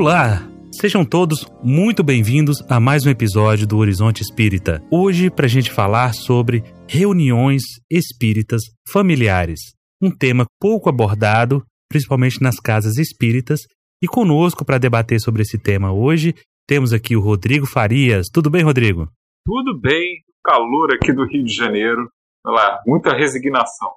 [0.00, 0.48] Olá!
[0.72, 4.82] Sejam todos muito bem-vindos a mais um episódio do Horizonte Espírita.
[4.90, 9.60] Hoje, para a gente falar sobre reuniões espíritas familiares.
[10.00, 13.60] Um tema pouco abordado, principalmente nas casas espíritas.
[14.02, 16.34] E conosco para debater sobre esse tema hoje,
[16.66, 18.28] temos aqui o Rodrigo Farias.
[18.32, 19.06] Tudo bem, Rodrigo?
[19.44, 20.24] Tudo bem.
[20.42, 22.10] Calor aqui do Rio de Janeiro.
[22.46, 23.92] Olha lá, muita resignação.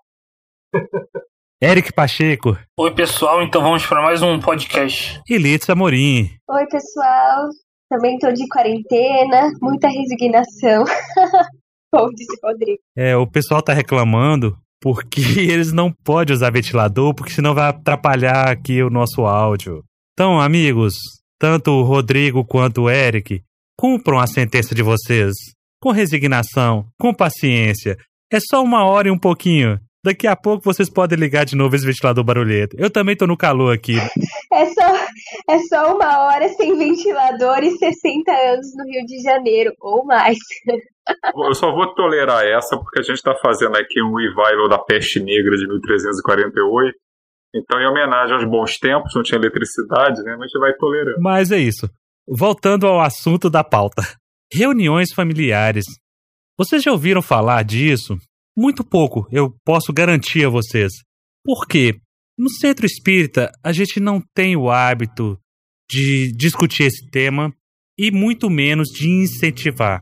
[1.62, 2.58] Eric Pacheco.
[2.78, 5.22] Oi, pessoal, então vamos para mais um podcast.
[5.30, 6.30] E Litz Amorim.
[6.50, 7.50] Oi, pessoal.
[7.90, 10.84] Também tô de quarentena, muita resignação.
[11.94, 12.80] Como disse o Rodrigo.
[12.98, 18.50] É, o pessoal tá reclamando porque eles não podem usar ventilador, porque senão vai atrapalhar
[18.50, 19.84] aqui o nosso áudio.
[20.14, 20.96] Então, amigos,
[21.40, 23.42] tanto o Rodrigo quanto o Eric,
[23.80, 25.34] cumpram a sentença de vocês.
[25.82, 27.98] Com resignação, com paciência.
[28.32, 29.80] É só uma hora e um pouquinho.
[30.04, 32.76] Daqui a pouco vocês podem ligar de novo esse ventilador barulhento.
[32.78, 33.96] Eu também tô no calor aqui.
[34.52, 35.08] É só,
[35.50, 40.38] é só uma hora sem ventilador e 60 anos no Rio de Janeiro, ou mais.
[41.36, 45.20] Eu só vou tolerar essa porque a gente está fazendo aqui um revival da peste
[45.20, 46.96] negra de 1348.
[47.56, 50.36] Então, em homenagem aos bons tempos, não tinha eletricidade, né?
[50.38, 51.22] Mas a gente vai tolerando.
[51.22, 51.90] Mas é isso.
[52.28, 54.04] Voltando ao assunto da pauta.
[54.54, 55.86] Reuniões familiares.
[56.58, 58.18] Vocês já ouviram falar disso?
[58.56, 60.92] Muito pouco, eu posso garantir a vocês.
[61.44, 62.00] Por quê?
[62.38, 65.38] No centro espírita, a gente não tem o hábito
[65.90, 67.54] de discutir esse tema
[67.98, 70.02] e muito menos de incentivar.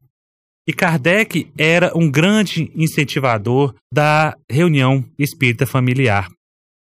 [0.67, 6.29] E Kardec era um grande incentivador da reunião espírita familiar.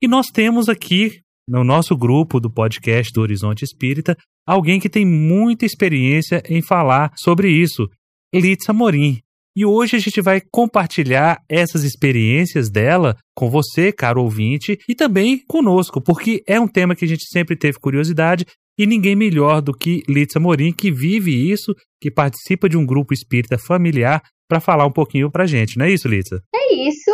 [0.03, 4.17] E nós temos aqui, no nosso grupo do podcast do Horizonte Espírita,
[4.47, 7.89] alguém que tem muita experiência em falar sobre isso,
[8.35, 9.21] Litz Amorim.
[9.55, 15.45] E hoje a gente vai compartilhar essas experiências dela com você, caro ouvinte, e também
[15.47, 18.47] conosco, porque é um tema que a gente sempre teve curiosidade
[18.79, 23.13] e ninguém melhor do que Litsa Morim, que vive isso, que participa de um grupo
[23.13, 26.39] espírita familiar, para falar um pouquinho pra gente, não é isso, Litsa?
[26.55, 27.11] É isso.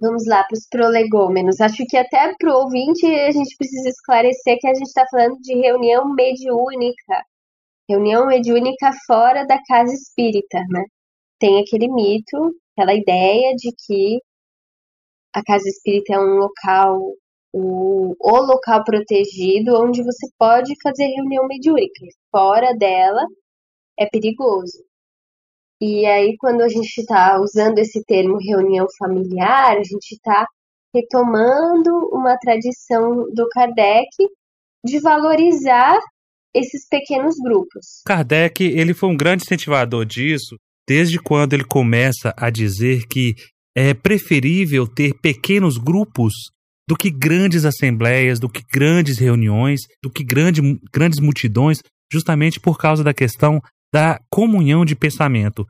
[0.00, 1.60] Vamos lá para os prolegômenos.
[1.60, 5.36] Acho que até para o ouvinte a gente precisa esclarecer que a gente está falando
[5.40, 7.22] de reunião mediúnica.
[7.88, 10.84] Reunião mediúnica fora da casa espírita, né?
[11.38, 14.20] Tem aquele mito, aquela ideia de que
[15.34, 17.12] a casa espírita é um local,
[17.52, 22.06] o, o local protegido onde você pode fazer reunião mediúnica.
[22.30, 23.24] Fora dela
[23.98, 24.84] é perigoso.
[25.80, 30.46] E aí, quando a gente está usando esse termo reunião familiar, a gente está
[30.94, 34.08] retomando uma tradição do Kardec
[34.82, 35.98] de valorizar
[36.54, 38.00] esses pequenos grupos.
[38.06, 40.56] Kardec, ele foi um grande incentivador disso,
[40.88, 43.34] desde quando ele começa a dizer que
[43.76, 46.32] é preferível ter pequenos grupos
[46.88, 50.60] do que grandes assembleias, do que grandes reuniões, do que grande,
[50.92, 53.60] grandes multidões, justamente por causa da questão
[53.92, 55.66] da comunhão de pensamento.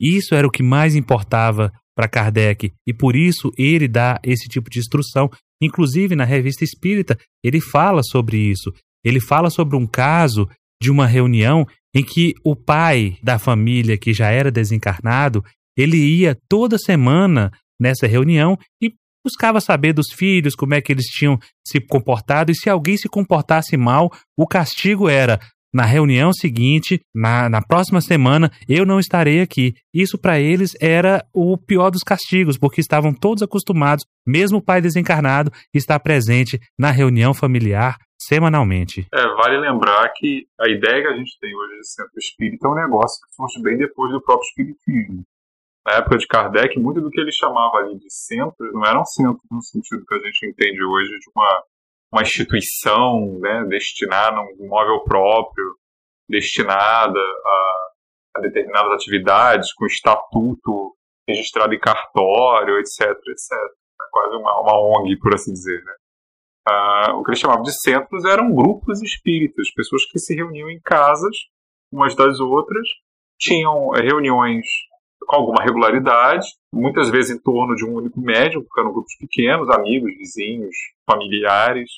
[0.00, 4.70] Isso era o que mais importava para Kardec e por isso ele dá esse tipo
[4.70, 5.28] de instrução.
[5.60, 8.72] Inclusive na revista Espírita ele fala sobre isso.
[9.04, 10.48] Ele fala sobre um caso
[10.82, 15.44] de uma reunião em que o pai da família que já era desencarnado,
[15.76, 21.06] ele ia toda semana nessa reunião e buscava saber dos filhos como é que eles
[21.06, 25.38] tinham se comportado e se alguém se comportasse mal, o castigo era
[25.72, 29.74] na reunião seguinte, na, na próxima semana, eu não estarei aqui.
[29.94, 34.80] Isso para eles era o pior dos castigos, porque estavam todos acostumados, mesmo o pai
[34.80, 39.06] desencarnado, estar presente na reunião familiar semanalmente.
[39.12, 42.70] É, vale lembrar que a ideia que a gente tem hoje de centro espírita é
[42.70, 45.24] um negócio que surge bem depois do próprio espiritismo.
[45.86, 49.42] Na época de Kardec, muito do que ele chamava ali de centros não eram centros
[49.50, 51.62] no sentido que a gente entende hoje de uma,
[52.12, 55.76] uma instituição né, destinada a um imóvel próprio,
[56.28, 57.90] destinada a,
[58.36, 60.96] a determinadas atividades, com estatuto
[61.28, 63.52] registrado em cartório, etc, etc.
[63.52, 65.92] É quase uma, uma ONG, por assim dizer, né?
[66.68, 70.80] Uh, o que eles chamavam de centros eram grupos espíritas, pessoas que se reuniam em
[70.80, 71.34] casas,
[71.90, 72.86] umas das outras,
[73.38, 74.66] tinham eh, reuniões
[75.26, 79.68] com alguma regularidade, muitas vezes em torno de um único médium, porque eram grupos pequenos,
[79.70, 80.76] amigos, vizinhos,
[81.08, 81.90] familiares,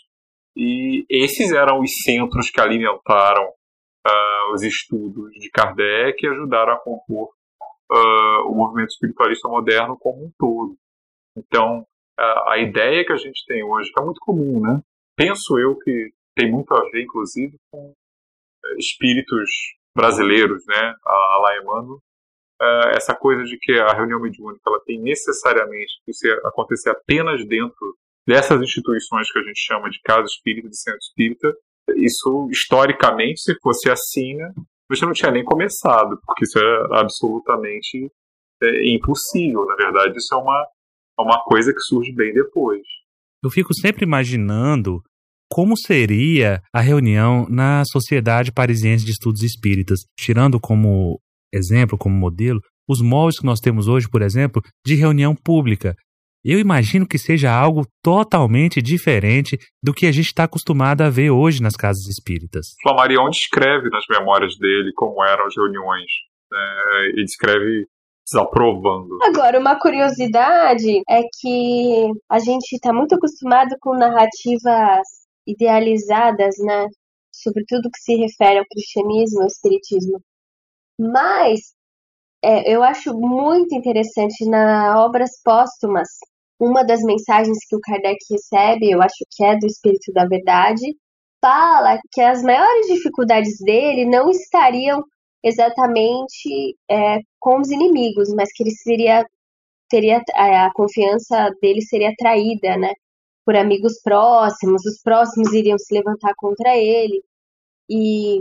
[0.56, 3.48] e esses eram os centros que alimentaram
[4.06, 7.30] uh, os estudos de Kardec e ajudaram a compor
[7.90, 10.76] uh, o movimento espiritualista moderno como um todo.
[11.36, 11.86] Então,
[12.18, 14.82] a, a ideia que a gente tem hoje, que é muito comum, né?
[15.16, 17.94] Penso eu que tem muito a ver, inclusive, com
[18.64, 19.50] é, espíritos
[19.96, 20.94] brasileiros, né?
[21.04, 22.02] A, a Laemano,
[22.62, 27.44] é, essa coisa de que a reunião mediúnica ela tem necessariamente que ser, acontecer apenas
[27.46, 31.54] dentro dessas instituições que a gente chama de casa espírita, de centro espírita,
[31.96, 34.52] isso, historicamente, se fosse assim, né,
[34.88, 38.10] você não tinha nem começado, porque isso é absolutamente
[38.62, 39.66] é, impossível.
[39.66, 40.66] Na verdade, isso é uma,
[41.18, 42.82] é uma coisa que surge bem depois.
[43.42, 45.02] Eu fico sempre imaginando
[45.50, 51.20] como seria a reunião na Sociedade Parisiense de Estudos Espíritas, tirando como
[51.52, 55.94] exemplo, como modelo, os moldes que nós temos hoje, por exemplo, de reunião pública.
[56.44, 61.30] Eu imagino que seja algo totalmente diferente do que a gente está acostumado a ver
[61.30, 62.74] hoje nas casas espíritas.
[62.82, 66.10] Flamarion descreve nas memórias dele como eram as reuniões.
[66.52, 67.86] É, e descreve
[68.24, 69.18] desaprovando.
[69.22, 75.06] Agora, uma curiosidade é que a gente está muito acostumado com narrativas
[75.46, 76.86] idealizadas, né?
[77.34, 80.20] Sobre tudo que se refere ao cristianismo, ao espiritismo.
[81.02, 81.60] Mas
[82.42, 86.08] é, eu acho muito interessante nas obras póstumas
[86.60, 90.96] uma das mensagens que o Kardec recebe, eu acho que é do Espírito da Verdade,
[91.40, 95.02] fala que as maiores dificuldades dele não estariam
[95.42, 99.26] exatamente é, com os inimigos, mas que ele seria
[99.90, 102.94] teria a confiança dele seria traída, né,
[103.44, 107.22] por amigos próximos, os próximos iriam se levantar contra ele.
[107.90, 108.40] E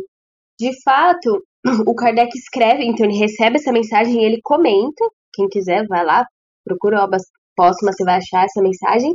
[0.59, 1.43] de fato,
[1.85, 6.25] o Kardec escreve, então ele recebe essa mensagem e ele comenta, quem quiser vai lá,
[6.63, 7.23] procura obras
[7.55, 9.11] póstuma você vai achar essa mensagem.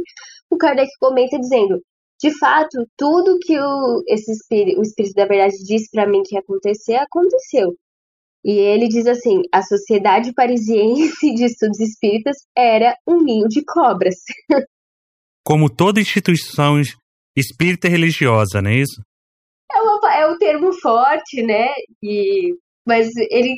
[0.51, 1.81] O Kardec comenta dizendo:
[2.23, 6.35] de fato, tudo que o, esse espírito, o Espírito da Verdade disse para mim que
[6.35, 7.75] ia acontecer, aconteceu.
[8.45, 14.17] E ele diz assim: a Sociedade Parisiense de Estudos Espíritas era um ninho de cobras.
[15.45, 16.81] Como toda instituição
[17.37, 19.01] espírita religiosa, não é isso?
[20.27, 21.69] É, um termo forte, né?
[22.03, 22.55] E,
[22.87, 23.57] mas ele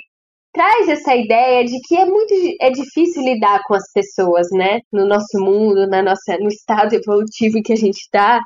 [0.53, 4.81] traz essa ideia de que é muito é difícil lidar com as pessoas, né?
[4.93, 8.41] No nosso mundo, na nossa, no estado evolutivo que a gente está,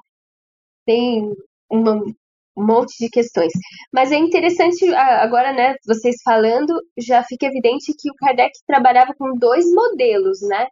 [0.86, 1.32] tem
[1.70, 1.96] uma,
[2.56, 3.52] um monte de questões.
[3.92, 5.74] Mas é interessante agora, né?
[5.86, 10.66] Vocês falando, já fica evidente que o Kardec trabalhava com dois modelos, né?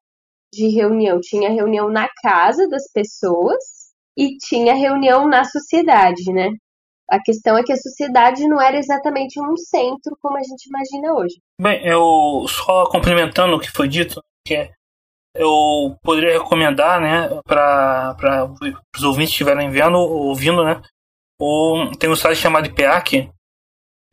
[0.53, 1.21] De reunião.
[1.21, 3.59] Tinha reunião na casa das pessoas
[4.17, 6.51] e tinha reunião na sociedade, né?
[7.11, 11.13] A questão é que a sociedade não era exatamente um centro como a gente imagina
[11.13, 11.35] hoje.
[11.61, 14.71] Bem, eu só complementando o que foi dito, que
[15.35, 18.49] eu poderia recomendar, né, para
[18.97, 20.81] os ouvintes que estiverem vendo, ouvindo, né,
[21.41, 23.29] o, tem um site chamado IPEAC,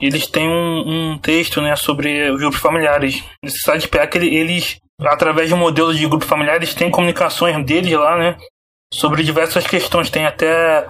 [0.01, 3.23] eles têm um, um, texto, né, sobre os grupos familiares.
[3.43, 8.37] Esse site IPEAC, eles, através de modelos de grupos familiares, têm comunicações deles lá, né,
[8.93, 10.09] sobre diversas questões.
[10.09, 10.87] Tem até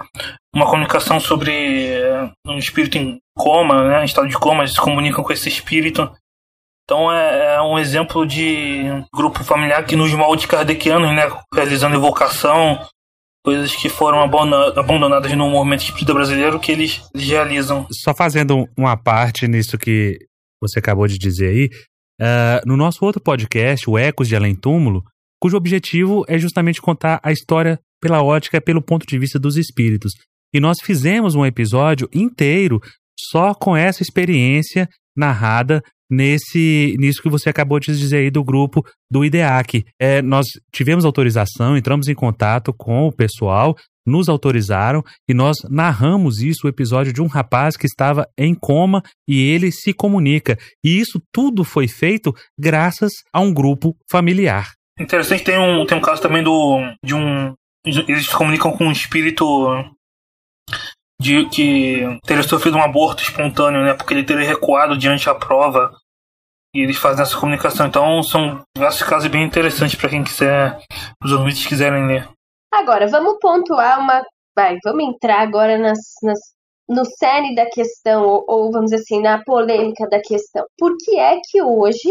[0.54, 4.80] uma comunicação sobre eh, um espírito em coma, né, em estado de coma, eles se
[4.80, 6.10] comunicam com esse espírito.
[6.84, 8.84] Então é, é um exemplo de
[9.14, 12.80] grupo familiar que nos moldes kardecianos, né, realizando evocação,
[13.44, 17.86] coisas que foram abandonadas no movimento espírita brasileiro que eles, eles realizam.
[17.92, 20.18] Só fazendo uma parte nisso que
[20.60, 21.70] você acabou de dizer aí,
[22.20, 25.02] uh, no nosso outro podcast, o Ecos de Além Túmulo,
[25.40, 30.12] cujo objetivo é justamente contar a história pela ótica, pelo ponto de vista dos espíritos.
[30.54, 32.80] E nós fizemos um episódio inteiro
[33.30, 38.82] só com essa experiência narrada nesse nisso que você acabou de dizer aí do grupo
[39.10, 39.84] do IDEAC.
[40.00, 43.76] É, nós tivemos autorização, entramos em contato com o pessoal,
[44.06, 49.02] nos autorizaram e nós narramos isso, o episódio de um rapaz que estava em coma
[49.28, 50.56] e ele se comunica.
[50.82, 54.72] E isso tudo foi feito graças a um grupo familiar.
[54.98, 57.54] Interessante, tem um, tem um caso também do, de um.
[57.84, 59.44] Eles se comunicam com um espírito
[61.20, 63.94] de que teria sofrido um aborto espontâneo, né?
[63.94, 65.92] Porque ele teria recuado diante da prova.
[66.74, 67.86] E eles fazem essa comunicação.
[67.86, 70.78] Então são diversos casos bem interessantes para quem quiser,
[71.24, 72.28] os ouvintes quiserem ler.
[72.72, 74.22] Agora, vamos pontuar uma.
[74.56, 76.38] Vai, vamos entrar agora nas, nas,
[76.88, 80.64] no cerne da questão, ou, ou vamos dizer assim, na polêmica da questão.
[80.76, 82.08] Por que é que hoje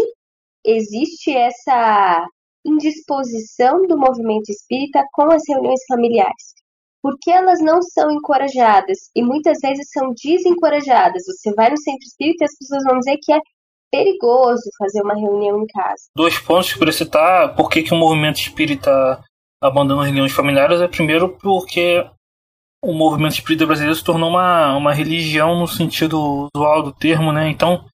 [0.65, 2.25] existe essa
[2.67, 6.53] indisposição do movimento espírita com as reuniões familiares?
[7.01, 11.23] Porque elas não são encorajadas e muitas vezes são desencorajadas.
[11.25, 13.39] Você vai no centro espírita e as pessoas vão dizer que é
[13.91, 16.03] perigoso fazer uma reunião em casa.
[16.15, 19.23] Dois pontos para citar por que, que o movimento espírita
[19.61, 22.05] abandona reuniões familiares é primeiro porque
[22.83, 27.49] o movimento espírita brasileiro se tornou uma, uma religião no sentido usual do termo, né?
[27.49, 27.85] Então,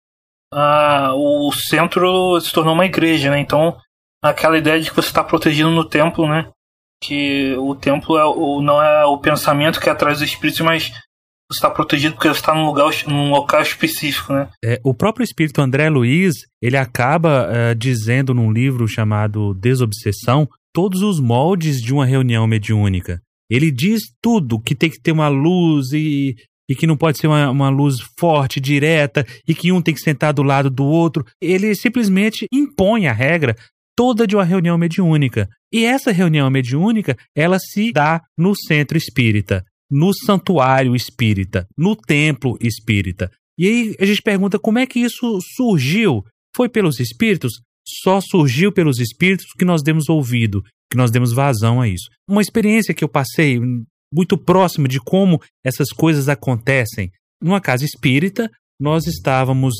[0.54, 3.40] a, o centro se tornou uma igreja, né?
[3.40, 3.78] Então,
[4.24, 6.50] aquela ideia de que você está protegido no templo, né?
[7.04, 10.92] Que o templo é o, não é o pensamento que é atrás dos espíritos, mas
[11.52, 14.50] você está protegido porque você está num, lugar, num local específico, né?
[14.64, 21.02] É, o próprio espírito André Luiz, ele acaba uh, dizendo num livro chamado Desobsessão todos
[21.02, 23.22] os moldes de uma reunião mediúnica.
[23.52, 26.36] Ele diz tudo, que tem que ter uma luz e,
[26.68, 30.00] e que não pode ser uma, uma luz forte, direta, e que um tem que
[30.00, 31.26] sentar do lado do outro.
[31.42, 33.56] Ele simplesmente impõe a regra
[33.96, 35.48] toda de uma reunião mediúnica.
[35.72, 42.58] E essa reunião mediúnica, ela se dá no centro espírita, no santuário espírita, no templo
[42.62, 43.30] espírita.
[43.58, 46.24] E aí a gente pergunta como é que isso surgiu?
[46.56, 47.52] Foi pelos espíritos?
[48.04, 52.10] Só surgiu pelos espíritos que nós demos ouvido, que nós demos vazão a isso.
[52.28, 53.60] Uma experiência que eu passei
[54.14, 57.12] muito próximo de como essas coisas acontecem.
[57.42, 59.74] Numa casa espírita, nós estávamos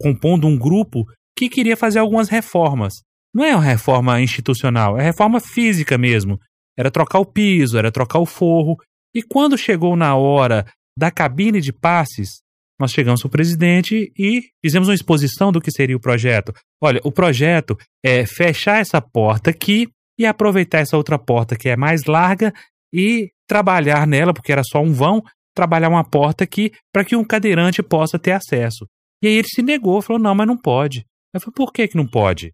[0.00, 1.04] compondo um grupo
[1.36, 2.94] que queria fazer algumas reformas.
[3.34, 6.38] Não é uma reforma institucional, é reforma física mesmo.
[6.78, 8.76] Era trocar o piso, era trocar o forro.
[9.14, 10.64] E quando chegou na hora
[10.96, 12.42] da cabine de passes,
[12.78, 16.52] nós chegamos para o presidente e fizemos uma exposição do que seria o projeto.
[16.80, 19.88] Olha, o projeto é fechar essa porta aqui
[20.18, 22.52] e aproveitar essa outra porta que é mais larga
[22.92, 25.22] e trabalhar nela, porque era só um vão,
[25.54, 28.86] trabalhar uma porta aqui para que um cadeirante possa ter acesso.
[29.22, 31.04] E aí ele se negou, falou: não, mas não pode.
[31.32, 32.52] Eu falei: por que, que não pode?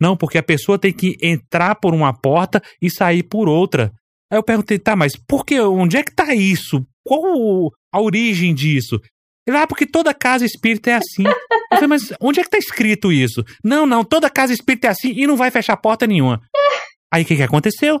[0.00, 3.92] Não, porque a pessoa tem que entrar por uma porta e sair por outra.
[4.30, 5.60] Aí eu perguntei, tá, mas por que?
[5.60, 6.84] Onde é que tá isso?
[7.04, 8.98] Qual a origem disso?
[9.46, 11.24] Ele, ah, porque toda casa espírita é assim.
[11.26, 13.44] Eu falei, mas onde é que tá escrito isso?
[13.64, 16.40] Não, não, toda casa espírita é assim e não vai fechar porta nenhuma.
[17.12, 18.00] Aí o que, que aconteceu?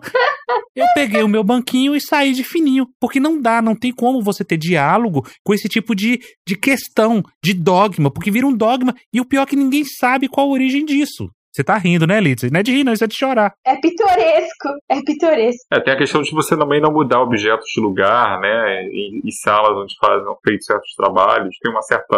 [0.74, 2.86] Eu peguei o meu banquinho e saí de fininho.
[2.98, 6.18] Porque não dá, não tem como você ter diálogo com esse tipo de,
[6.48, 10.28] de questão, de dogma, porque vira um dogma e o pior é que ninguém sabe
[10.28, 11.28] qual a origem disso.
[11.52, 12.50] Você tá rindo, né, Litz?
[12.50, 13.52] Não é de rir, não, isso é de chorar.
[13.66, 15.66] É pitoresco, é pitoresco.
[15.70, 18.86] É, tem a questão de você também não mudar objetos de lugar, né?
[18.86, 21.54] E, e salas onde fazem feitos certos trabalhos.
[21.62, 22.16] Tem uma certa.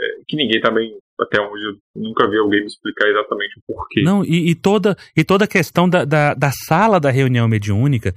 [0.00, 4.02] É, que ninguém também, até onde eu nunca vi alguém me explicar exatamente o porquê.
[4.02, 8.14] Não, e, e toda, e toda a questão da, da, da sala da reunião mediúnica,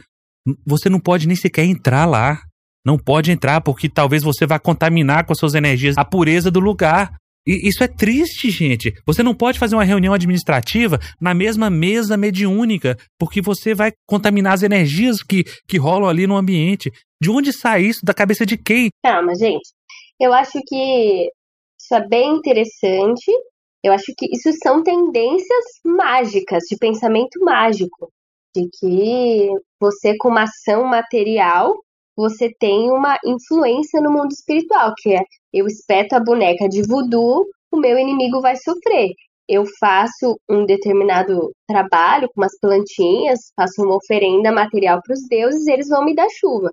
[0.66, 2.40] você não pode nem sequer entrar lá.
[2.86, 6.60] Não pode entrar, porque talvez você vá contaminar com as suas energias a pureza do
[6.60, 7.14] lugar.
[7.46, 8.94] E isso é triste, gente.
[9.06, 14.54] Você não pode fazer uma reunião administrativa na mesma mesa mediúnica, porque você vai contaminar
[14.54, 16.92] as energias que, que rolam ali no ambiente.
[17.22, 18.06] De onde sai isso?
[18.06, 18.90] Da cabeça de quem?
[19.04, 19.70] Calma, gente.
[20.20, 21.30] Eu acho que
[21.80, 23.32] isso é bem interessante.
[23.84, 28.10] Eu acho que isso são tendências mágicas, de pensamento mágico.
[28.56, 31.76] De que você, com uma ação material,
[32.16, 37.46] você tem uma influência no mundo espiritual, que é eu espeto a boneca de voodoo,
[37.72, 39.12] o meu inimigo vai sofrer.
[39.48, 45.68] Eu faço um determinado trabalho com umas plantinhas, faço uma oferenda material para os deuses,
[45.68, 46.72] eles vão me dar chuva.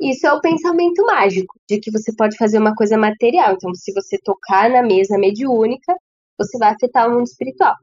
[0.00, 3.54] Isso é o pensamento mágico, de que você pode fazer uma coisa material.
[3.54, 5.94] Então, se você tocar na mesa mediúnica,
[6.38, 7.74] você vai afetar o mundo espiritual.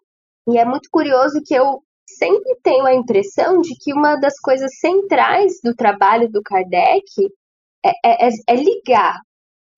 [0.48, 1.82] E é muito curioso que eu
[2.18, 7.04] sempre tenho a impressão de que uma das coisas centrais do trabalho do Kardec
[7.84, 9.20] é, é, é, é ligar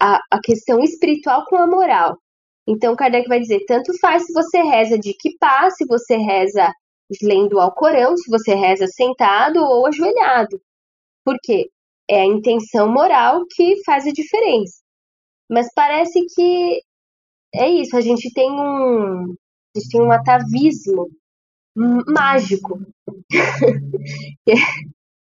[0.01, 2.17] a, a questão espiritual com a moral.
[2.67, 6.71] Então, Kardec vai dizer: tanto faz se você reza de kippah, se você reza
[7.21, 10.61] lendo ao Corão, se você reza sentado ou ajoelhado.
[11.23, 11.69] Por quê?
[12.09, 14.81] É a intenção moral que faz a diferença.
[15.49, 16.81] Mas parece que
[17.55, 21.07] é isso, a gente tem um, a gente tem um atavismo
[21.77, 22.79] mágico.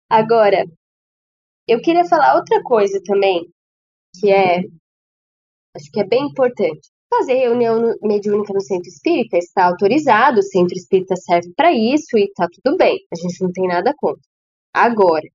[0.10, 0.66] Agora,
[1.68, 3.48] eu queria falar outra coisa também,
[4.20, 4.60] que é,
[5.76, 6.90] acho que é bem importante.
[7.10, 12.26] Fazer reunião mediúnica no centro espírita está autorizado, o centro espírita serve para isso e
[12.26, 14.22] está tudo bem, a gente não tem nada contra.
[14.74, 15.28] Agora,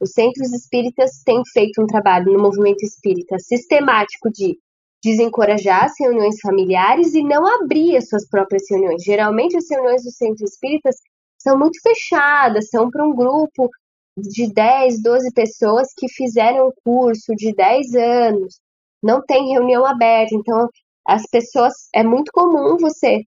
[0.00, 4.58] os centros espíritas têm feito um trabalho no movimento espírita sistemático de
[5.02, 9.02] desencorajar as reuniões familiares e não abrir as suas próprias reuniões.
[9.02, 10.96] Geralmente, as reuniões dos centros espíritas
[11.38, 13.68] são muito fechadas, são para um grupo
[14.16, 18.60] de 10, 12 pessoas que fizeram um curso de 10 anos,
[19.02, 20.68] não tem reunião aberta, então
[21.06, 23.22] as pessoas, é muito comum você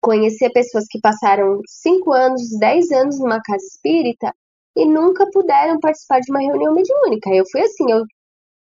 [0.00, 4.32] conhecer pessoas que passaram 5 anos, 10 anos numa casa espírita
[4.76, 7.30] e nunca puderam participar de uma reunião mediúnica.
[7.30, 8.04] Eu fui assim, eu,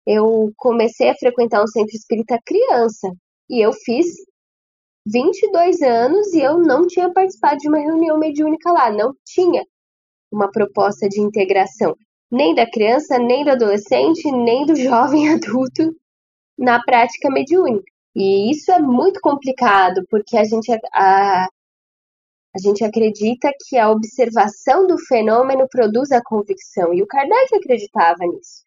[0.06, 3.08] eu comecei a frequentar um centro espírita criança
[3.48, 4.06] e eu fiz
[5.06, 9.64] 22 anos e eu não tinha participado de uma reunião mediúnica lá, não tinha
[10.30, 11.96] uma proposta de integração
[12.32, 15.94] nem da criança, nem do adolescente, nem do jovem adulto
[16.58, 17.84] na prática mediúnica.
[18.16, 24.86] E isso é muito complicado, porque a gente, a, a gente acredita que a observação
[24.86, 26.94] do fenômeno produz a convicção.
[26.94, 28.62] E o Kardec acreditava nisso.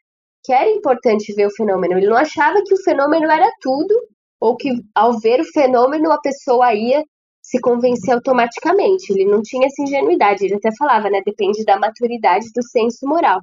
[0.45, 1.97] Que era importante ver o fenômeno.
[1.97, 3.95] Ele não achava que o fenômeno era tudo,
[4.39, 7.03] ou que ao ver o fenômeno a pessoa ia
[7.41, 9.11] se convencer automaticamente.
[9.11, 10.45] Ele não tinha essa ingenuidade.
[10.45, 11.21] Ele até falava, né?
[11.25, 13.41] Depende da maturidade do senso moral.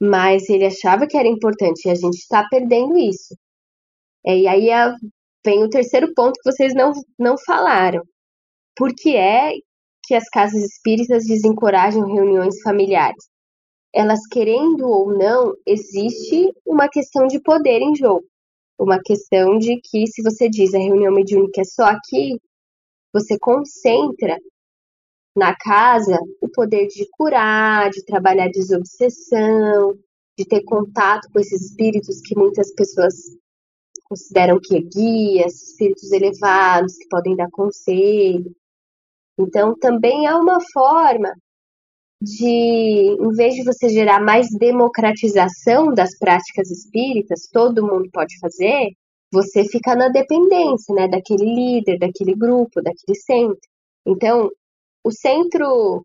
[0.00, 3.34] Mas ele achava que era importante e a gente está perdendo isso.
[4.26, 4.68] É, e aí
[5.44, 8.02] vem o terceiro ponto que vocês não, não falaram.
[8.76, 9.52] Por que é
[10.04, 13.33] que as casas espíritas desencorajam reuniões familiares?
[13.94, 18.26] Elas querendo ou não, existe uma questão de poder em jogo.
[18.76, 22.40] Uma questão de que, se você diz a reunião mediúnica é só aqui,
[23.12, 24.36] você concentra
[25.36, 29.96] na casa o poder de curar, de trabalhar desobsessão,
[30.36, 33.14] de ter contato com esses espíritos que muitas pessoas
[34.08, 38.52] consideram que é guias, espíritos elevados que podem dar conselho.
[39.38, 41.32] Então, também é uma forma
[42.24, 48.88] de, em vez de você gerar mais democratização das práticas espíritas, todo mundo pode fazer,
[49.32, 53.60] você fica na dependência, né, daquele líder, daquele grupo, daquele centro.
[54.06, 54.50] Então,
[55.04, 56.04] o centro,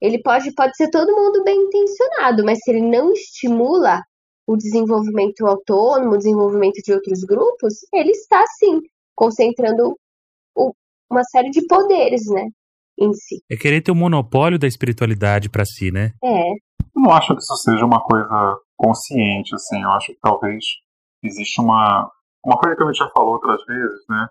[0.00, 4.02] ele pode, pode ser todo mundo bem intencionado, mas se ele não estimula
[4.46, 8.80] o desenvolvimento autônomo, o desenvolvimento de outros grupos, ele está, sim,
[9.14, 9.98] concentrando
[11.10, 12.48] uma série de poderes, né,
[12.98, 13.42] em si.
[13.50, 16.12] É querer ter o monopólio da espiritualidade para si, né?
[16.22, 16.50] É.
[16.50, 20.64] Eu não acho que isso seja uma coisa consciente, assim, eu acho que talvez
[21.22, 22.10] existe uma,
[22.44, 24.28] uma coisa que a gente já falou outras vezes, né,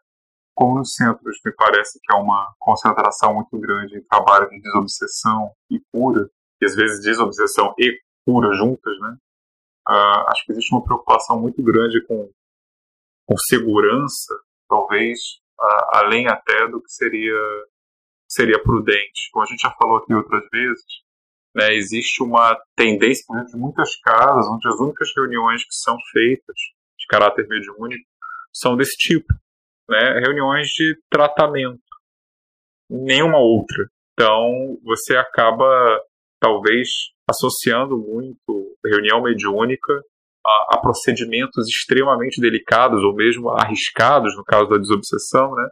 [0.55, 5.51] como nos centros me parece que há uma concentração muito grande em trabalho de desobsessão
[5.69, 6.29] e cura,
[6.61, 9.17] e às vezes desobsessão e cura juntas, né,
[9.87, 12.27] Uh, acho que existe uma preocupação muito grande com,
[13.27, 14.33] com segurança,
[14.67, 15.19] talvez
[15.59, 17.39] uh, além até do que seria,
[18.35, 19.29] seria prudente.
[19.31, 20.83] Como a gente já falou aqui outras vezes,
[21.55, 26.55] né, existe uma tendência de muitas casas, onde as únicas reuniões que são feitas
[26.99, 28.05] de caráter mediúnico
[28.53, 29.33] são desse tipo,
[29.89, 31.79] né, reuniões de tratamento,
[32.89, 33.87] nenhuma outra.
[34.13, 35.99] Então você acaba
[36.39, 36.89] talvez
[37.29, 39.93] associando muito reunião mediúnica
[40.45, 45.67] a, a, procedimentos extremamente delicados ou mesmo arriscados, no caso da desobsessão, né?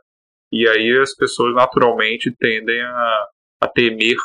[0.54, 3.28] E aí as pessoas naturalmente tendem a,
[3.62, 4.18] a temer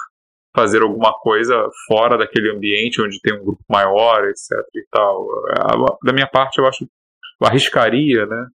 [0.54, 1.54] fazer alguma coisa
[1.86, 5.26] fora daquele ambiente onde tem um grupo maior, etc e tal.
[6.02, 6.84] Da minha parte, eu acho,
[7.40, 8.46] eu arriscaria, né?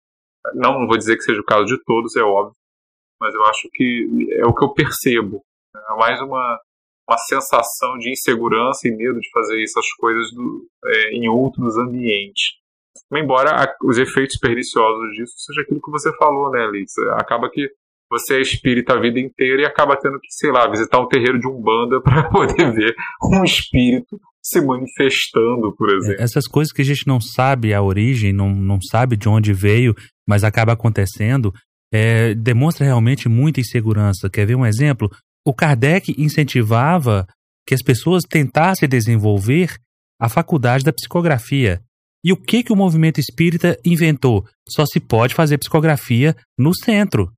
[0.55, 2.57] Não, não vou dizer que seja o caso de todos, é óbvio,
[3.21, 5.43] mas eu acho que é o que eu percebo.
[5.75, 6.61] É mais uma
[7.09, 12.62] uma sensação de insegurança e medo de fazer essas coisas do, é, em outros ambientes.
[13.19, 16.93] Embora a, os efeitos perniciosos disso seja aquilo que você falou, né, Liz?
[17.13, 17.69] Acaba que
[18.11, 21.39] você é espírita a vida inteira e acaba tendo que, sei lá, visitar um terreiro
[21.39, 26.21] de umbanda para poder ver um espírito se manifestando, por exemplo.
[26.21, 29.53] É, essas coisas que a gente não sabe a origem, não, não sabe de onde
[29.53, 29.95] veio,
[30.29, 31.53] mas acaba acontecendo,
[31.93, 34.29] é, demonstra realmente muita insegurança.
[34.29, 35.09] Quer ver um exemplo?
[35.45, 37.27] o Kardec incentivava
[37.67, 39.77] que as pessoas tentassem desenvolver
[40.21, 41.81] a faculdade da psicografia.
[42.25, 44.47] E o que, que o movimento espírita inventou?
[44.69, 47.33] Só se pode fazer psicografia no centro.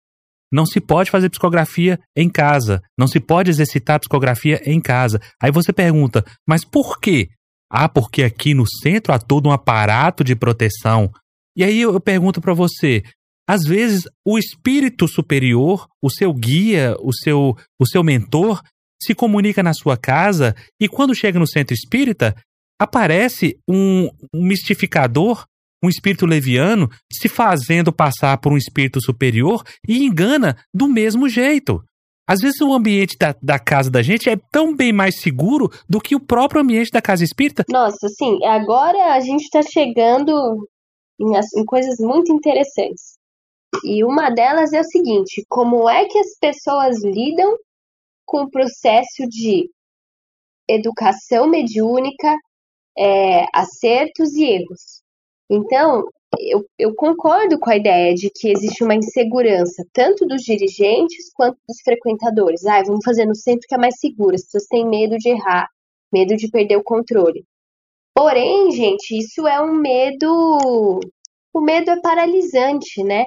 [0.52, 2.82] Não se pode fazer psicografia em casa.
[2.98, 5.20] Não se pode exercitar psicografia em casa.
[5.42, 7.28] Aí você pergunta, mas por quê?
[7.70, 11.10] Ah, porque aqui no centro há todo um aparato de proteção.
[11.56, 13.02] E aí eu pergunto para você,
[13.48, 18.62] às vezes, o espírito superior, o seu guia, o seu, o seu mentor,
[19.02, 22.34] se comunica na sua casa e quando chega no centro espírita,
[22.78, 25.46] aparece um, um mistificador,
[25.82, 31.82] um espírito leviano, se fazendo passar por um espírito superior e engana do mesmo jeito.
[32.26, 36.00] Às vezes o ambiente da, da casa da gente é tão bem mais seguro do
[36.00, 37.64] que o próprio ambiente da casa espírita.
[37.68, 40.66] Nossa, sim, agora a gente está chegando
[41.20, 43.14] em, em coisas muito interessantes.
[43.84, 47.56] E uma delas é o seguinte: como é que as pessoas lidam
[48.24, 49.68] com o processo de
[50.68, 52.34] educação mediúnica,
[52.98, 55.02] é, acertos e erros?
[55.50, 56.04] Então,
[56.40, 61.58] eu, eu, concordo com a ideia de que existe uma insegurança, tanto dos dirigentes quanto
[61.68, 62.64] dos frequentadores.
[62.66, 65.68] Ah, vamos fazer no centro que é mais seguro, as pessoas têm medo de errar,
[66.12, 67.44] medo de perder o controle.
[68.14, 71.00] Porém, gente, isso é um medo.
[71.52, 73.26] O medo é paralisante, né?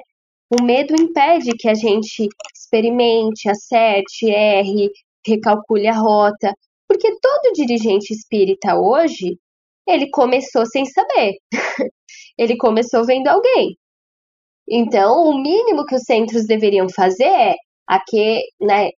[0.50, 4.90] O medo impede que a gente experimente, acerte, erre,
[5.26, 6.54] recalcule a rota,
[6.88, 9.38] porque todo dirigente espírita hoje,
[9.88, 11.34] ele começou sem saber.
[12.38, 13.76] ele começou vendo alguém.
[14.68, 18.90] Então, o mínimo que os centros deveriam fazer é aqui, né,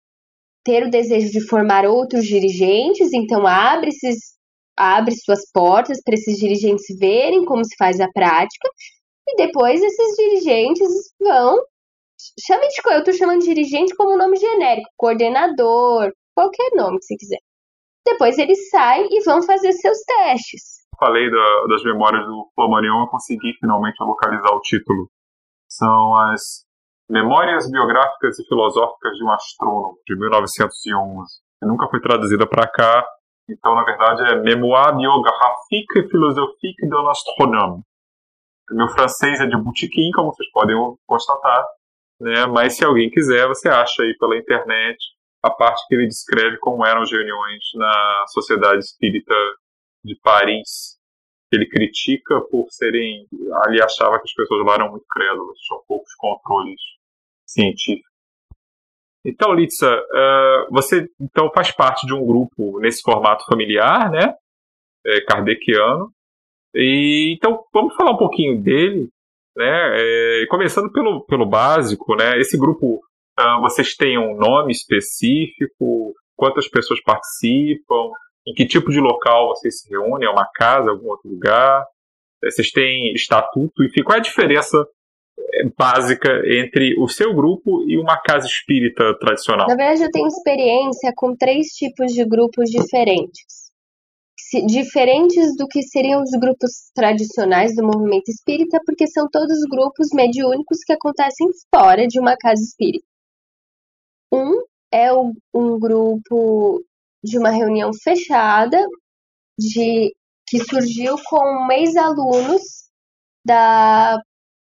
[0.64, 4.34] ter o desejo de formar outros dirigentes, então abre, esses,
[4.76, 8.68] abre suas portas para esses dirigentes verem como se faz a prática
[9.28, 10.88] e depois esses dirigentes
[11.20, 11.62] vão
[12.44, 12.82] Chame de.
[12.84, 17.38] Eu tô chamando de dirigente como nome genérico, coordenador, qualquer nome que você quiser.
[18.04, 20.77] Depois eles saem e vão fazer seus testes.
[20.98, 25.08] Falei da, das memórias do Flamarion, eu consegui finalmente localizar o título.
[25.68, 26.66] São as
[27.08, 33.06] Memórias Biográficas e Filosóficas de um Astrônomo, de 1911, que nunca foi traduzida para cá.
[33.48, 37.82] Então, na verdade, é Mémoire biographique et philosophique d'un astronome.
[38.70, 41.64] Meu francês é de boutiquim, como vocês podem constatar,
[42.20, 42.44] né?
[42.46, 44.98] mas se alguém quiser, você acha aí pela internet
[45.42, 49.34] a parte que ele descreve como eram as reuniões na Sociedade Espírita
[50.04, 50.98] de Paris.
[51.52, 53.26] Ele critica por serem.
[53.64, 56.80] Ali achava que as pessoas lá eram muito crédulas, tinham poucos controles
[57.46, 58.08] científicos.
[59.24, 64.34] Então, Litsa, uh, você então faz parte de um grupo nesse formato familiar, né?
[65.06, 66.12] É, kardeciano.
[66.74, 69.08] E, então, vamos falar um pouquinho dele,
[69.56, 70.42] né?
[70.42, 72.38] É, começando pelo, pelo básico, né?
[72.38, 73.00] Esse grupo
[73.38, 76.14] uh, vocês têm um nome específico?
[76.36, 78.10] Quantas pessoas participam?
[78.48, 80.26] Em que tipo de local vocês se reúnem?
[80.26, 81.86] É uma casa, algum outro lugar?
[82.42, 83.84] É, vocês têm estatuto?
[83.84, 84.86] Enfim, qual é a diferença
[85.52, 89.68] é, básica entre o seu grupo e uma casa espírita tradicional?
[89.68, 93.68] Na verdade, eu tenho experiência com três tipos de grupos diferentes.
[94.66, 100.78] Diferentes do que seriam os grupos tradicionais do movimento espírita, porque são todos grupos mediúnicos
[100.86, 103.04] que acontecem fora de uma casa espírita.
[104.32, 106.82] Um é um grupo
[107.22, 108.78] de uma reunião fechada
[109.58, 110.14] de
[110.46, 112.62] que surgiu com ex-alunos
[113.44, 114.18] da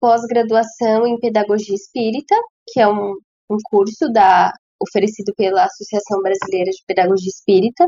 [0.01, 2.35] pós-graduação em Pedagogia Espírita,
[2.69, 3.15] que é um,
[3.51, 4.53] um curso da,
[4.83, 7.87] oferecido pela Associação Brasileira de Pedagogia Espírita.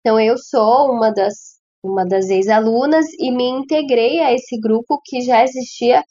[0.00, 5.20] Então, eu sou uma das, uma das ex-alunas e me integrei a esse grupo que
[5.22, 6.02] já existia,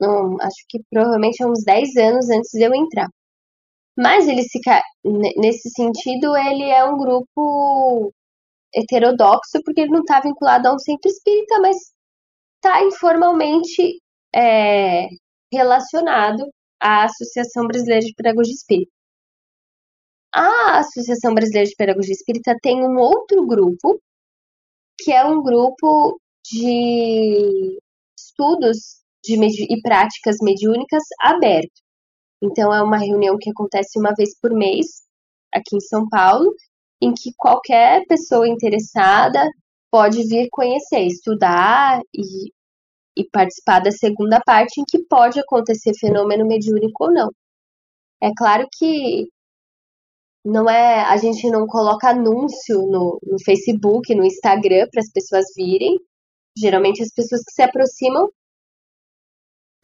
[0.00, 3.08] um, acho que provavelmente há uns 10 anos antes de eu entrar.
[4.00, 4.58] Mas ele se
[5.36, 8.10] nesse sentido, ele é um grupo
[8.74, 11.76] heterodoxo porque ele não está vinculado a um centro espírita, mas
[12.56, 14.00] está informalmente
[14.34, 15.06] é,
[15.52, 16.48] relacionado
[16.80, 18.90] à Associação Brasileira de Pedagogia Espírita.
[20.34, 24.00] A Associação Brasileira de Pedagogia Espírita tem um outro grupo,
[24.98, 26.18] que é um grupo
[26.50, 27.78] de
[28.18, 31.89] estudos de e práticas mediúnicas aberto.
[32.42, 35.02] Então, é uma reunião que acontece uma vez por mês,
[35.52, 36.54] aqui em São Paulo,
[37.02, 39.46] em que qualquer pessoa interessada
[39.90, 42.50] pode vir conhecer, estudar e
[43.16, 47.30] e participar da segunda parte, em que pode acontecer fenômeno mediúnico ou não.
[48.22, 49.26] É claro que
[50.44, 55.46] não é a gente não coloca anúncio no, no Facebook, no Instagram para as pessoas
[55.56, 55.98] virem.
[56.56, 58.28] Geralmente as pessoas que se aproximam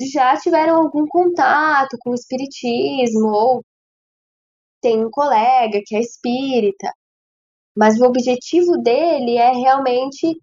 [0.01, 3.63] já tiveram algum contato com o espiritismo ou
[4.81, 6.93] tem um colega que é espírita.
[7.77, 10.39] Mas o objetivo dele é realmente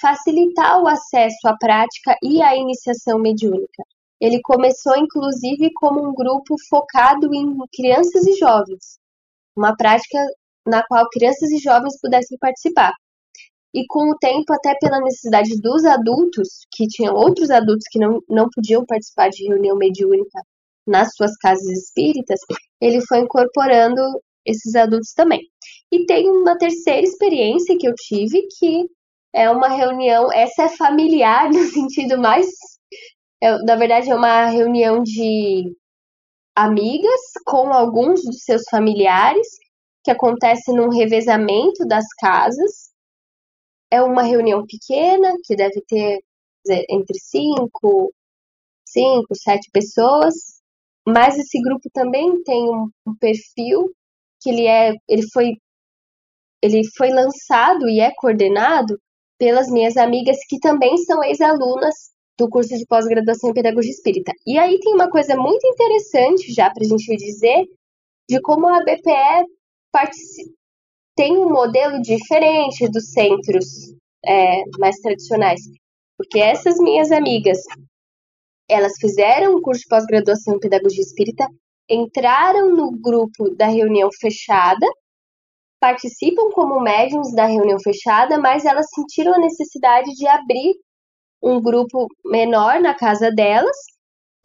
[0.00, 3.82] facilitar o acesso à prática e à iniciação mediúnica.
[4.20, 8.98] Ele começou, inclusive, como um grupo focado em crianças e jovens,
[9.56, 10.18] uma prática
[10.66, 12.92] na qual crianças e jovens pudessem participar.
[13.74, 18.20] E com o tempo, até pela necessidade dos adultos, que tinham outros adultos que não,
[18.28, 20.40] não podiam participar de reunião mediúnica
[20.86, 22.40] nas suas casas espíritas,
[22.80, 24.00] ele foi incorporando
[24.44, 25.42] esses adultos também.
[25.92, 28.86] E tem uma terceira experiência que eu tive, que
[29.34, 32.46] é uma reunião, essa é familiar no sentido mais.
[33.42, 35.76] É, na verdade, é uma reunião de
[36.56, 39.46] amigas com alguns dos seus familiares,
[40.02, 42.87] que acontece num revezamento das casas.
[43.90, 46.18] É uma reunião pequena, que deve ter
[46.90, 48.12] entre cinco,
[48.86, 50.34] cinco, sete pessoas,
[51.06, 53.90] mas esse grupo também tem um, um perfil
[54.40, 55.56] que ele é, ele foi,
[56.62, 58.98] ele foi lançado e é coordenado
[59.38, 61.94] pelas minhas amigas que também são ex-alunas
[62.38, 64.32] do curso de pós-graduação em Pedagogia Espírita.
[64.46, 67.64] E aí tem uma coisa muito interessante já para a gente dizer
[68.28, 69.46] de como a BPE
[71.18, 73.66] tem um modelo diferente dos centros
[74.24, 75.60] é, mais tradicionais.
[76.16, 77.58] Porque essas minhas amigas,
[78.70, 81.44] elas fizeram um curso de pós-graduação em Pedagogia Espírita,
[81.90, 84.86] entraram no grupo da reunião fechada,
[85.80, 90.76] participam como médiums da reunião fechada, mas elas sentiram a necessidade de abrir
[91.42, 93.76] um grupo menor na casa delas.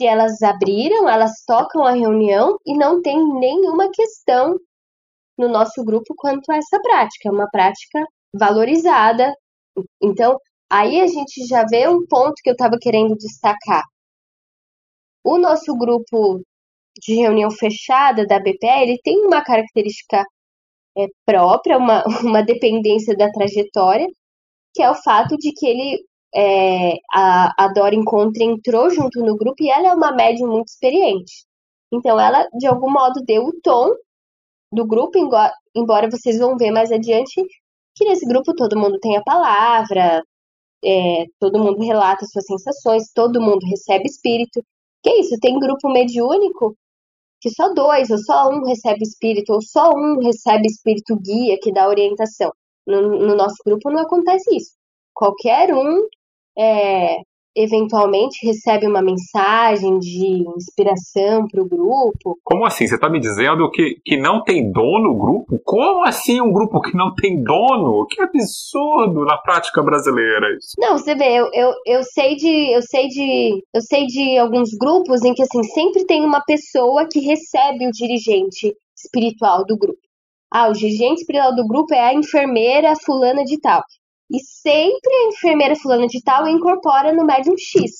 [0.01, 4.57] E elas abriram, elas tocam a reunião e não tem nenhuma questão
[5.37, 7.29] no nosso grupo quanto a essa prática.
[7.29, 9.33] É uma prática valorizada.
[10.01, 10.37] Então,
[10.69, 13.83] aí a gente já vê um ponto que eu estava querendo destacar.
[15.23, 16.41] O nosso grupo
[17.01, 20.23] de reunião fechada da BPE, ele tem uma característica
[20.97, 24.07] é, própria, uma, uma dependência da trajetória,
[24.73, 26.03] que é o fato de que ele
[26.35, 30.69] é, a, a Dora Encontre entrou junto no grupo e ela é uma médium muito
[30.69, 31.45] experiente.
[31.91, 33.93] Então ela, de algum modo, deu o tom
[34.73, 35.17] do grupo,
[35.75, 37.43] embora vocês vão ver mais adiante
[37.95, 40.23] que nesse grupo todo mundo tem a palavra,
[40.83, 44.63] é, todo mundo relata suas sensações, todo mundo recebe espírito.
[45.03, 45.37] Que é isso?
[45.39, 46.75] Tem grupo mediúnico
[47.41, 51.73] que só dois ou só um recebe espírito, ou só um recebe espírito guia que
[51.73, 52.51] dá orientação.
[52.87, 54.71] No, no nosso grupo não acontece isso.
[55.13, 56.07] Qualquer um
[56.57, 57.17] é,
[57.55, 62.37] eventualmente recebe uma mensagem de inspiração para o grupo.
[62.43, 62.87] Como assim?
[62.87, 65.59] Você está me dizendo que, que não tem dono o grupo?
[65.63, 68.05] Como assim um grupo que não tem dono?
[68.07, 70.73] Que absurdo na prática brasileira isso.
[70.77, 74.69] Não, você vê, eu, eu, eu sei de eu sei de eu sei de alguns
[74.79, 79.99] grupos em que assim sempre tem uma pessoa que recebe o dirigente espiritual do grupo.
[80.51, 83.81] Ah, o dirigente espiritual do grupo é a enfermeira fulana de tal.
[84.33, 87.91] E sempre a enfermeira fulana de tal incorpora no médium X.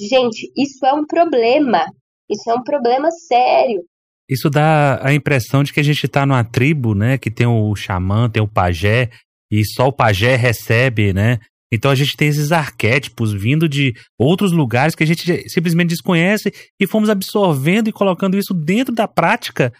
[0.00, 1.84] Gente, isso é um problema.
[2.30, 3.82] Isso é um problema sério.
[4.28, 7.18] Isso dá a impressão de que a gente está numa tribo, né?
[7.18, 9.10] Que tem o xamã, tem o pajé,
[9.50, 11.38] e só o pajé recebe, né?
[11.70, 16.52] Então a gente tem esses arquétipos vindo de outros lugares que a gente simplesmente desconhece
[16.80, 19.72] e fomos absorvendo e colocando isso dentro da prática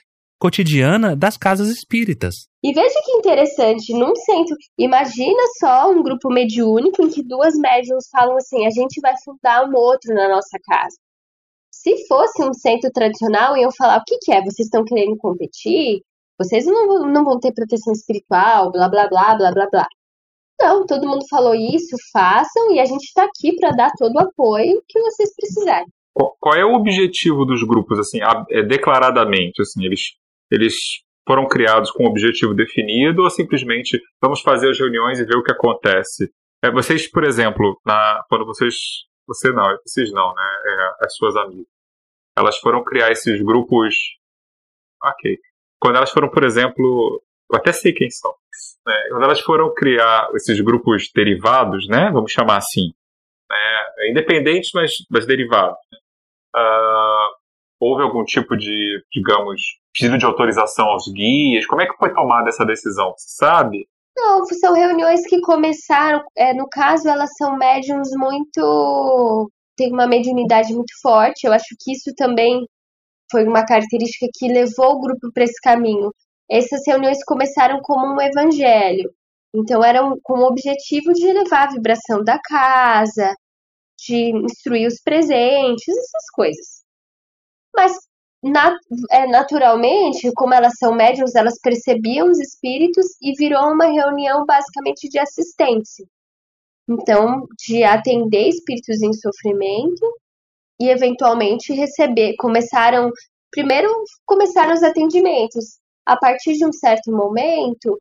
[0.42, 2.48] cotidiana das casas espíritas.
[2.64, 8.08] E veja que interessante, num centro, imagina só um grupo mediúnico em que duas médiums
[8.10, 10.96] falam assim: a gente vai fundar um outro na nossa casa.
[11.70, 14.40] Se fosse um centro tradicional, iam falar: o que, que é?
[14.40, 16.00] Vocês estão querendo competir?
[16.36, 19.86] Vocês não, não vão ter proteção espiritual, blá blá blá blá blá blá.
[20.60, 24.20] Não, todo mundo falou isso, façam e a gente está aqui para dar todo o
[24.20, 25.86] apoio que vocês precisarem.
[26.14, 28.18] Qual é o objetivo dos grupos, assim,
[28.50, 30.20] é declaradamente, assim, eles
[30.52, 30.74] eles
[31.26, 35.42] foram criados com um objetivo definido ou simplesmente vamos fazer as reuniões e ver o
[35.42, 36.30] que acontece?
[36.62, 38.74] É, vocês, por exemplo, na, quando vocês.
[39.26, 40.44] Você não, vocês não, né?
[40.66, 41.66] É, as suas amigas.
[42.36, 43.96] Elas foram criar esses grupos.
[45.02, 45.38] Ok.
[45.80, 47.22] Quando elas foram, por exemplo.
[47.50, 48.34] Eu até sei quem são.
[48.86, 48.94] Né?
[49.10, 52.10] Quando elas foram criar esses grupos derivados, né?
[52.10, 52.92] Vamos chamar assim.
[53.50, 54.10] Né?
[54.10, 55.78] Independentes, mas, mas derivados.
[56.54, 57.01] Uh,
[57.82, 59.60] houve algum tipo de, digamos,
[59.92, 61.66] pedido de autorização aos guias?
[61.66, 63.12] Como é que foi tomada essa decisão?
[63.18, 63.88] Você sabe?
[64.16, 66.22] Não, são reuniões que começaram.
[66.36, 69.50] É, no caso, elas são médiums muito.
[69.76, 71.44] tem uma mediunidade muito forte.
[71.44, 72.64] Eu acho que isso também
[73.32, 76.12] foi uma característica que levou o grupo para esse caminho.
[76.48, 79.10] Essas reuniões começaram como um evangelho.
[79.54, 83.34] Então, eram com o objetivo de elevar a vibração da casa,
[84.06, 86.81] de instruir os presentes, essas coisas.
[87.74, 87.92] Mas
[89.10, 95.08] é, naturalmente, como elas são médiums, elas percebiam os espíritos e virou uma reunião basicamente
[95.08, 96.04] de assistência.
[96.88, 100.04] Então, de atender espíritos em sofrimento
[100.80, 102.34] e eventualmente receber.
[102.36, 103.10] Começaram.
[103.50, 103.88] Primeiro
[104.26, 105.78] começaram os atendimentos.
[106.04, 107.96] A partir de um certo momento,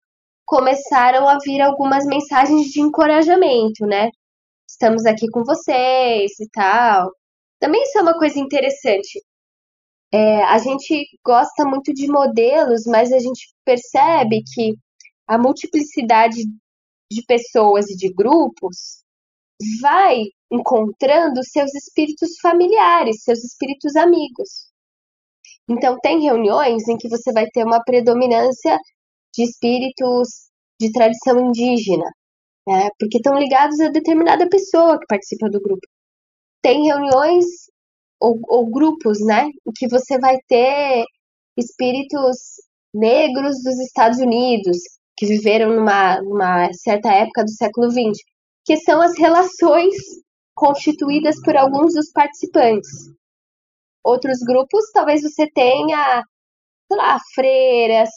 [0.46, 4.10] começaram a vir algumas mensagens de encorajamento, né?
[4.68, 7.12] Estamos aqui com vocês e tal.
[7.60, 9.22] Também isso é uma coisa interessante.
[10.14, 14.76] É, a gente gosta muito de modelos, mas a gente percebe que
[15.28, 16.44] a multiplicidade
[17.12, 19.04] de pessoas e de grupos
[19.82, 24.72] vai encontrando seus espíritos familiares, seus espíritos amigos.
[25.70, 28.78] Então, tem reuniões em que você vai ter uma predominância
[29.34, 32.06] de espíritos de tradição indígena,
[32.68, 32.90] né?
[33.00, 35.88] porque estão ligados a determinada pessoa que participa do grupo.
[36.62, 37.46] Tem reuniões
[38.22, 39.50] ou, ou grupos, né?
[39.76, 41.04] Que você vai ter
[41.58, 42.38] espíritos
[42.94, 44.78] negros dos Estados Unidos,
[45.18, 48.18] que viveram numa, numa certa época do século XX,
[48.64, 49.96] que são as relações
[50.54, 52.90] constituídas por alguns dos participantes.
[54.04, 56.24] Outros grupos, talvez você tenha,
[56.88, 58.10] sei lá, freiras,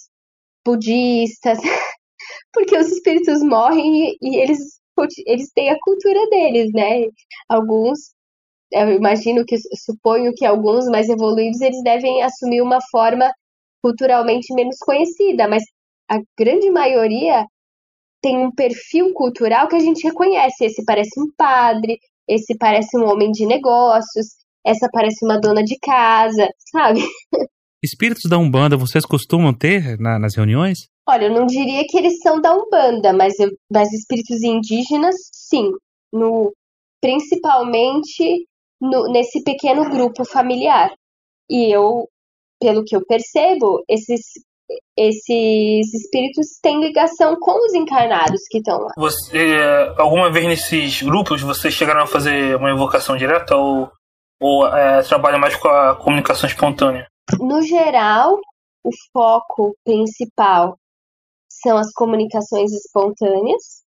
[0.65, 1.59] budistas,
[2.53, 4.81] porque os espíritos morrem e, e eles,
[5.27, 7.07] eles têm a cultura deles, né?
[7.49, 8.14] Alguns
[8.73, 13.31] eu imagino que suponho que alguns mais evoluídos eles devem assumir uma forma
[13.83, 15.63] culturalmente menos conhecida, mas
[16.11, 17.45] a grande maioria
[18.23, 20.65] tem um perfil cultural que a gente reconhece.
[20.65, 24.29] Esse parece um padre, esse parece um homem de negócios,
[24.65, 27.01] essa parece uma dona de casa, sabe?
[27.85, 30.89] Espíritos da Umbanda vocês costumam ter na, nas reuniões?
[31.07, 35.71] Olha, eu não diria que eles são da Umbanda, mas, eu, mas espíritos indígenas, sim.
[36.11, 36.51] No,
[37.03, 38.47] principalmente
[38.89, 40.93] no, nesse pequeno grupo familiar.
[41.51, 42.09] E eu
[42.61, 44.23] pelo que eu percebo, esses,
[44.97, 48.93] esses espíritos têm ligação com os encarnados que estão lá.
[48.97, 49.59] Você,
[49.99, 53.91] alguma vez nesses grupos vocês chegaram a fazer uma evocação direta ou,
[54.41, 57.07] ou é, trabalha mais com a comunicação espontânea?
[57.39, 58.39] No geral,
[58.83, 60.79] o foco principal
[61.49, 63.84] são as comunicações espontâneas,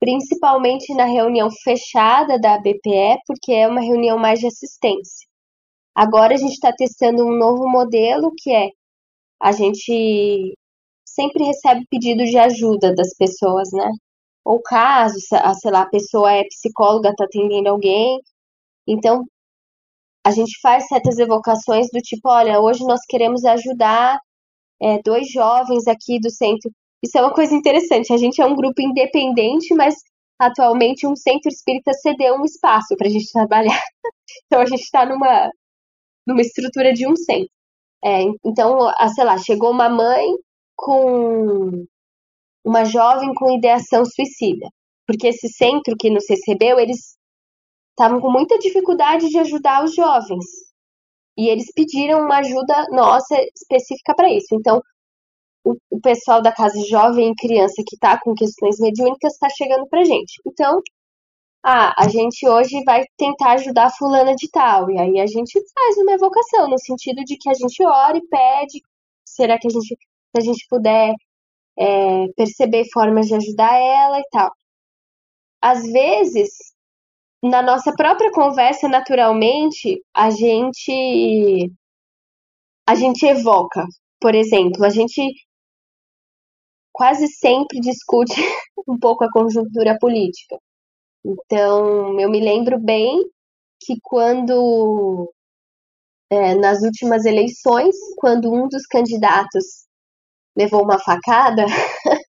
[0.00, 5.28] principalmente na reunião fechada da BPE, porque é uma reunião mais de assistência.
[5.94, 8.70] Agora a gente está testando um novo modelo que é
[9.42, 10.54] a gente
[11.04, 13.90] sempre recebe pedido de ajuda das pessoas, né?
[14.44, 18.18] Ou caso, sei lá, a pessoa é psicóloga, está atendendo alguém.
[18.86, 19.24] Então,
[20.24, 24.18] a gente faz certas evocações do tipo, olha, hoje nós queremos ajudar
[24.80, 26.70] é, dois jovens aqui do centro.
[27.02, 28.12] Isso é uma coisa interessante.
[28.12, 29.94] A gente é um grupo independente, mas
[30.38, 33.80] atualmente um centro espírita cedeu um espaço para a gente trabalhar.
[34.46, 35.50] então a gente está numa,
[36.26, 37.50] numa estrutura de um centro.
[38.02, 40.26] É, então, a, sei lá, chegou uma mãe
[40.74, 41.84] com
[42.64, 44.66] uma jovem com ideação suicida.
[45.06, 47.16] Porque esse centro que nos recebeu, eles
[47.90, 50.44] estavam com muita dificuldade de ajudar os jovens.
[51.36, 54.54] E eles pediram uma ajuda nossa específica para isso.
[54.54, 54.80] Então,
[55.64, 59.86] o, o, pessoal da Casa Jovem e Criança que está com questões mediúnicas está chegando
[59.88, 60.40] para gente.
[60.46, 60.80] Então,
[61.64, 64.90] ah, a gente hoje vai tentar ajudar fulana de tal.
[64.90, 68.26] E aí a gente faz uma evocação, no sentido de que a gente ora e
[68.28, 68.80] pede,
[69.24, 71.14] será que a gente, se a gente puder
[71.78, 74.50] é, perceber formas de ajudar ela e tal.
[75.62, 76.50] Às vezes,
[77.42, 81.70] na nossa própria conversa, naturalmente, a gente
[82.86, 83.84] a gente evoca.
[84.20, 85.22] Por exemplo, a gente
[87.00, 88.34] quase sempre discute
[88.86, 90.58] um pouco a conjuntura política.
[91.24, 93.18] Então, eu me lembro bem
[93.82, 95.32] que quando,
[96.30, 99.86] é, nas últimas eleições, quando um dos candidatos
[100.54, 101.64] levou uma facada,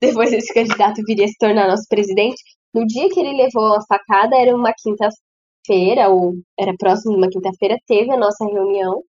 [0.00, 2.40] depois esse candidato viria se tornar nosso presidente,
[2.72, 7.28] no dia que ele levou a facada, era uma quinta-feira, ou era próximo de uma
[7.28, 9.02] quinta-feira, teve a nossa reunião,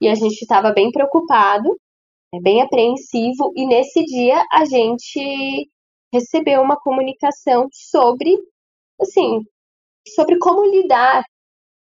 [0.00, 1.78] e a gente estava bem preocupado,
[2.40, 5.68] bem apreensivo, e nesse dia a gente
[6.12, 8.36] recebeu uma comunicação sobre,
[9.00, 9.40] assim,
[10.14, 11.22] sobre como lidar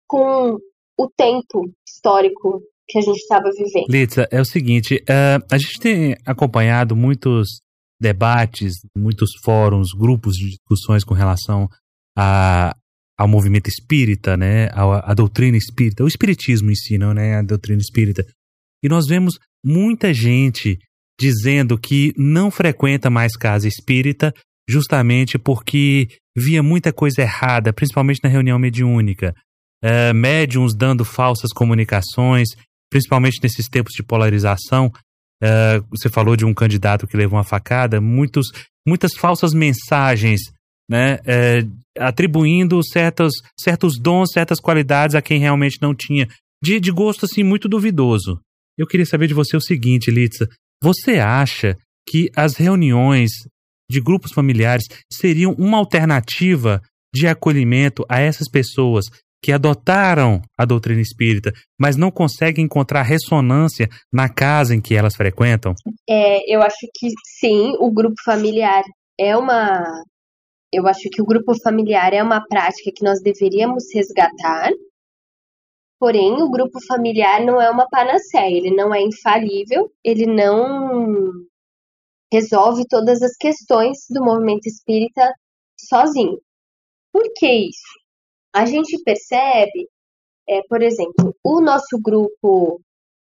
[0.08, 0.56] com
[0.98, 3.86] o tempo histórico que a gente estava vivendo.
[3.88, 7.60] Litza, é o seguinte, uh, a gente tem acompanhado muitos
[8.00, 11.68] debates, muitos fóruns, grupos de discussões com relação
[12.16, 12.74] a,
[13.16, 17.42] ao movimento espírita, né, a, a doutrina espírita, o espiritismo em si, não né, a
[17.42, 18.24] doutrina espírita.
[18.82, 20.78] E nós vemos muita gente
[21.20, 24.32] dizendo que não frequenta mais casa espírita
[24.68, 29.34] justamente porque via muita coisa errada, principalmente na reunião mediúnica.
[29.82, 32.48] É, médiums dando falsas comunicações,
[32.90, 34.92] principalmente nesses tempos de polarização.
[35.42, 38.48] É, você falou de um candidato que levou uma facada, muitos,
[38.86, 40.40] muitas falsas mensagens,
[40.90, 41.64] né, é,
[41.98, 46.28] atribuindo certos, certos dons, certas qualidades a quem realmente não tinha,
[46.62, 48.40] de, de gosto assim muito duvidoso.
[48.78, 50.48] Eu queria saber de você o seguinte, Litsa,
[50.82, 51.76] você acha
[52.08, 53.32] que as reuniões
[53.90, 56.80] de grupos familiares seriam uma alternativa
[57.14, 59.06] de acolhimento a essas pessoas
[59.42, 65.14] que adotaram a doutrina espírita, mas não conseguem encontrar ressonância na casa em que elas
[65.16, 65.74] frequentam?
[66.08, 68.82] É, eu acho que sim, o grupo familiar
[69.18, 69.84] é uma.
[70.72, 74.70] Eu acho que o grupo familiar é uma prática que nós deveríamos resgatar,
[75.98, 81.32] Porém, o grupo familiar não é uma panaceia, ele não é infalível, ele não
[82.32, 85.32] resolve todas as questões do movimento espírita
[85.78, 86.40] sozinho.
[87.12, 87.98] Por que isso?
[88.52, 89.88] A gente percebe,
[90.48, 92.80] é, por exemplo, o nosso grupo,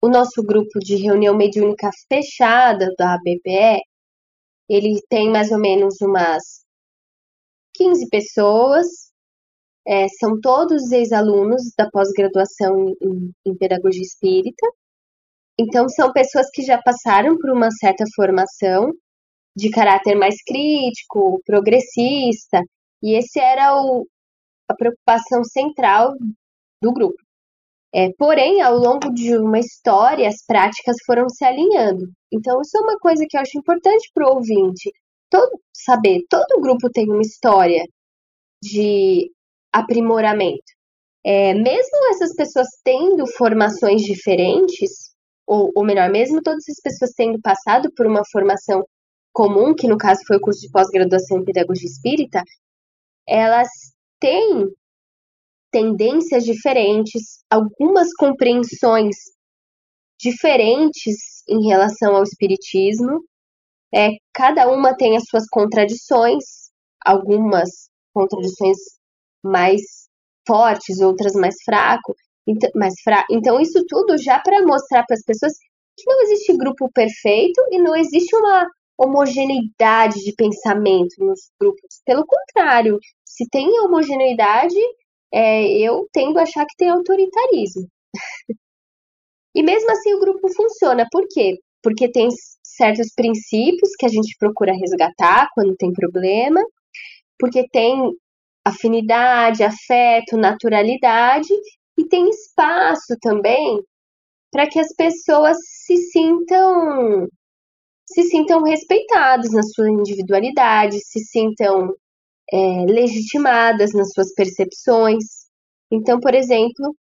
[0.02, 3.82] o nosso grupo de reunião mediúnica fechada da BPE,
[4.70, 6.66] ele tem mais ou menos umas
[7.76, 9.07] 15 pessoas,
[9.88, 14.68] é, são todos ex-alunos da pós-graduação em, em pedagogia espírita.
[15.58, 18.92] Então, são pessoas que já passaram por uma certa formação
[19.56, 22.62] de caráter mais crítico, progressista,
[23.02, 24.06] e esse era o,
[24.70, 26.14] a preocupação central
[26.82, 27.18] do grupo.
[27.94, 32.06] É, porém, ao longo de uma história, as práticas foram se alinhando.
[32.32, 34.92] Então, isso é uma coisa que eu acho importante para o ouvinte
[35.30, 36.22] todo, saber.
[36.30, 37.84] Todo grupo tem uma história
[38.62, 39.32] de
[39.72, 40.78] aprimoramento.
[41.26, 45.12] É, mesmo essas pessoas tendo formações diferentes,
[45.46, 48.84] ou, ou melhor, mesmo todas essas pessoas tendo passado por uma formação
[49.34, 52.44] comum, que no caso foi o curso de pós-graduação em pedagogia espírita,
[53.28, 53.68] elas
[54.20, 54.72] têm
[55.72, 59.16] tendências diferentes, algumas compreensões
[60.20, 63.24] diferentes em relação ao espiritismo.
[63.94, 66.44] É, cada uma tem as suas contradições,
[67.06, 68.78] algumas contradições
[69.44, 69.82] mais
[70.48, 72.16] fortes, outras mais fraco,
[72.48, 73.26] então, mais fra...
[73.30, 75.54] então isso tudo já para mostrar para as pessoas
[75.98, 78.68] que não existe grupo perfeito e não existe uma
[78.98, 82.02] homogeneidade de pensamento nos grupos.
[82.06, 84.80] Pelo contrário, se tem homogeneidade,
[85.32, 87.88] é, eu tendo a achar que tem autoritarismo.
[89.56, 91.06] e mesmo assim o grupo funciona.
[91.12, 91.58] Por quê?
[91.84, 92.30] Porque tem
[92.64, 96.62] certos princípios que a gente procura resgatar quando tem problema,
[97.40, 98.12] porque tem
[98.68, 101.54] afinidade, afeto, naturalidade,
[101.98, 103.82] e tem espaço também
[104.52, 107.28] para que as pessoas se sintam
[108.10, 111.94] se sintam respeitadas na sua individualidade, se sintam
[112.52, 115.26] é, legitimadas nas suas percepções.
[115.92, 116.96] Então, por exemplo,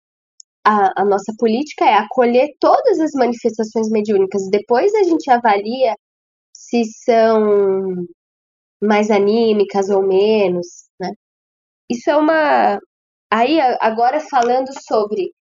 [0.65, 4.49] a, a, nossa política é acolher todas as manifestações mediúnicas.
[4.51, 5.95] Depois a gente avalia
[6.55, 8.07] se são
[8.83, 10.67] mais anímicas ou menos,
[10.99, 11.11] né?
[11.91, 12.79] Isso é uma.
[13.31, 15.33] Aí, agora falando sobre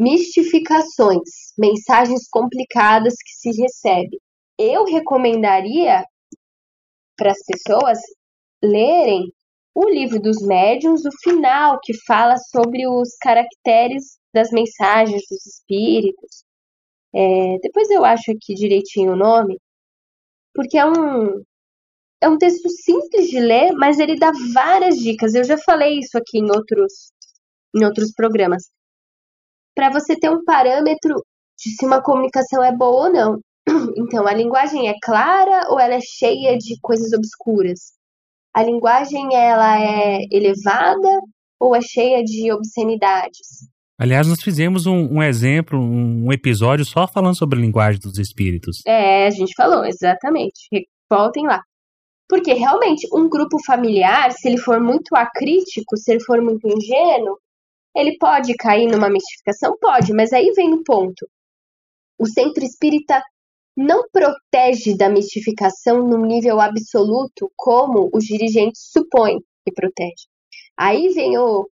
[0.00, 4.20] mistificações, mensagens complicadas que se recebe.
[4.58, 6.04] Eu recomendaria
[7.16, 7.98] para as pessoas
[8.62, 9.32] lerem
[9.74, 16.44] o livro dos médiuns, o final que fala sobre os caracteres das mensagens dos espíritos.
[17.14, 19.58] É, depois eu acho aqui direitinho o nome,
[20.54, 21.42] porque é um
[22.20, 25.34] é um texto simples de ler, mas ele dá várias dicas.
[25.34, 27.12] Eu já falei isso aqui em outros
[27.76, 28.62] em outros programas
[29.78, 31.22] para você ter um parâmetro
[31.56, 33.38] de se uma comunicação é boa ou não.
[33.96, 37.92] Então, a linguagem é clara ou ela é cheia de coisas obscuras?
[38.52, 41.08] A linguagem ela é elevada
[41.60, 43.68] ou é cheia de obscenidades?
[44.00, 48.78] Aliás, nós fizemos um, um, exemplo, um episódio só falando sobre a linguagem dos espíritos.
[48.86, 50.88] É, a gente falou, exatamente.
[51.10, 51.62] Voltem lá.
[52.28, 57.38] Porque realmente, um grupo familiar, se ele for muito acrítico, se ele for muito ingênuo,
[57.96, 59.76] ele pode cair numa mistificação?
[59.80, 61.26] Pode, mas aí vem o ponto.
[62.18, 63.22] O centro espírita
[63.76, 70.26] não protege da mistificação num nível absoluto como os dirigentes supõem que protege.
[70.76, 71.68] Aí vem o.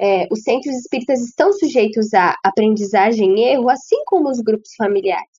[0.00, 5.30] É, os centros espíritas estão sujeitos à aprendizagem e erro, assim como os grupos familiares.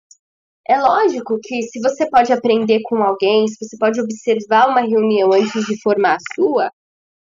[0.68, 5.32] É lógico que se você pode aprender com alguém, se você pode observar uma reunião
[5.32, 6.72] antes de formar a sua,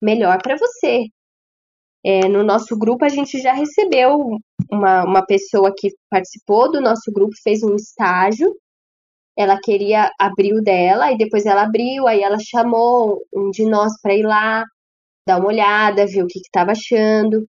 [0.01, 1.07] melhor para você.
[2.05, 4.37] É, no nosso grupo, a gente já recebeu
[4.71, 8.55] uma, uma pessoa que participou do nosso grupo, fez um estágio.
[9.37, 13.93] Ela queria abrir o dela, e depois ela abriu, aí ela chamou um de nós
[14.01, 14.63] para ir lá,
[15.27, 17.45] dar uma olhada, ver o que estava achando.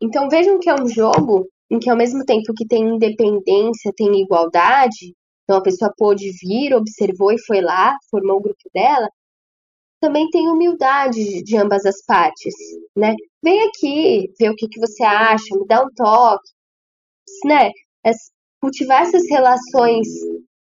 [0.00, 4.20] Então vejam que é um jogo em que, ao mesmo tempo que tem independência, tem
[4.20, 5.14] igualdade,
[5.44, 9.08] então a pessoa pôde vir, observou e foi lá, formou o grupo dela,
[10.00, 12.54] também tem humildade de ambas as partes,
[12.96, 13.14] né?
[13.42, 16.48] Vem aqui, ver o que, que você acha, me dá um toque,
[17.44, 17.70] né?
[18.60, 20.08] cultivar essas relações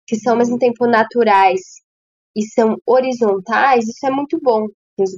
[0.08, 1.60] que são ao mesmo tempo naturais
[2.36, 4.68] e são horizontais, isso é muito bom.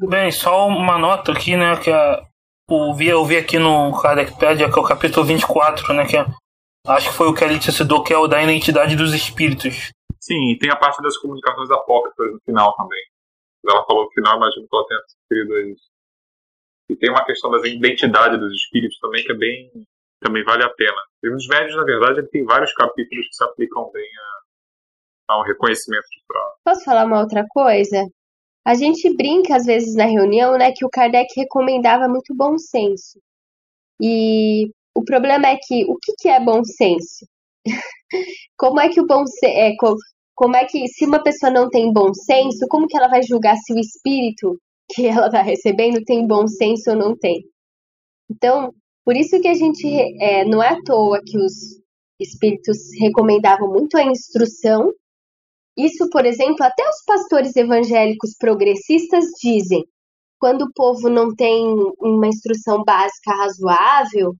[0.09, 2.23] Bem, só uma nota aqui, né, que a,
[2.71, 6.25] o, eu vi aqui no Kardecpedia, que é o capítulo 24, né, que é,
[6.87, 9.91] acho que foi o que a Alicia citou, que é o da identidade dos espíritos.
[10.19, 13.03] Sim, e tem a parte das comunicações apócrifas no final também.
[13.67, 15.89] Ela falou no final, imagino que ela tenha a isso.
[16.89, 19.71] E tem uma questão da identidade dos espíritos também, que é bem.
[20.19, 20.97] também vale a pena.
[21.23, 24.09] E os médios, na verdade, ele tem vários capítulos que se aplicam bem
[25.29, 26.53] a, ao reconhecimento de prova.
[26.65, 28.05] Posso falar uma outra coisa?
[28.65, 33.19] A gente brinca às vezes na reunião, né, que o Kardec recomendava muito bom senso.
[33.99, 37.25] E o problema é que o que, que é bom senso?
[38.57, 39.57] como é que o bom senso.
[39.57, 39.71] É,
[40.35, 43.55] como é que, se uma pessoa não tem bom senso, como que ela vai julgar
[43.57, 44.59] se o espírito
[44.91, 47.43] que ela está recebendo tem bom senso ou não tem?
[48.29, 48.73] Então,
[49.05, 49.85] por isso que a gente,
[50.19, 51.53] é, não é à toa que os
[52.19, 54.91] espíritos recomendavam muito a instrução.
[55.77, 59.83] Isso, por exemplo, até os pastores evangélicos progressistas dizem:
[60.39, 61.63] quando o povo não tem
[61.99, 64.35] uma instrução básica razoável,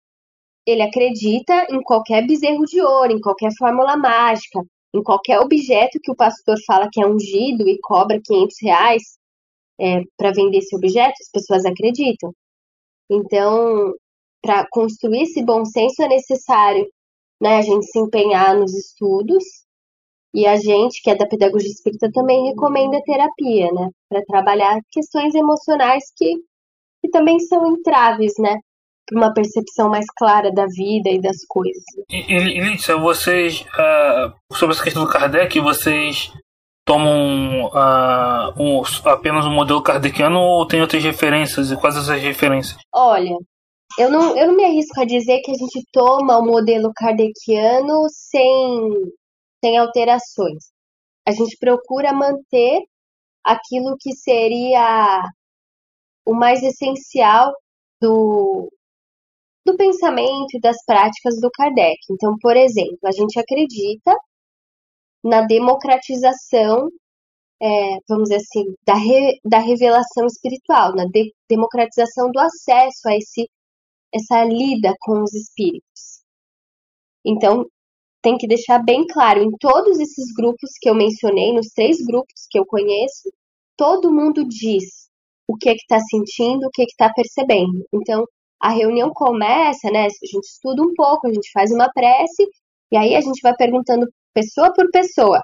[0.66, 4.62] ele acredita em qualquer bezerro de ouro, em qualquer fórmula mágica,
[4.94, 9.04] em qualquer objeto que o pastor fala que é ungido e cobra 500 reais
[9.80, 12.32] é, para vender esse objeto, as pessoas acreditam.
[13.10, 13.94] Então,
[14.42, 16.88] para construir esse bom senso é necessário
[17.42, 19.44] né, a gente se empenhar nos estudos
[20.34, 25.36] e a gente, que é da pedagogia espírita, também recomenda terapia, né, para trabalhar questões
[25.36, 26.36] emocionais que,
[27.02, 28.58] que também são entraves, né,
[29.14, 31.84] uma percepção mais clara da vida e das coisas.
[32.10, 36.32] E, e Lícia, vocês, uh, sobre essa questão do Kardec, vocês
[36.86, 41.72] tomam uh, um, apenas o um modelo kardeciano ou tem outras referências?
[41.72, 42.78] E quais essas referências?
[42.94, 43.36] Olha,
[43.98, 48.08] eu não, eu não me arrisco a dizer que a gente toma o modelo kardeciano
[48.10, 48.90] sem,
[49.64, 50.72] sem alterações.
[51.26, 52.82] A gente procura manter
[53.44, 55.24] aquilo que seria
[56.26, 57.52] o mais essencial
[58.00, 58.72] do,
[59.66, 61.98] do pensamento e das práticas do Kardec.
[62.12, 64.16] Então, por exemplo, a gente acredita
[65.24, 66.90] na democratização,
[67.62, 73.16] é, vamos dizer assim, da, re, da revelação espiritual, na de, democratização do acesso a
[73.16, 73.50] esse,
[74.14, 76.22] essa lida com os espíritos.
[77.26, 77.66] Então,
[78.22, 82.48] tem que deixar bem claro, em todos esses grupos que eu mencionei, nos três grupos
[82.50, 83.32] que eu conheço,
[83.76, 85.10] todo mundo diz
[85.48, 87.86] o que é que está sentindo, o que é que está percebendo.
[87.94, 88.26] Então,
[88.62, 90.06] a reunião começa, né?
[90.06, 92.48] A gente estuda um pouco, a gente faz uma prece,
[92.92, 95.42] e aí a gente vai perguntando pessoa por pessoa.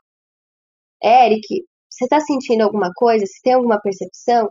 [1.03, 3.25] Eric, você está sentindo alguma coisa?
[3.25, 4.49] Você tem alguma percepção?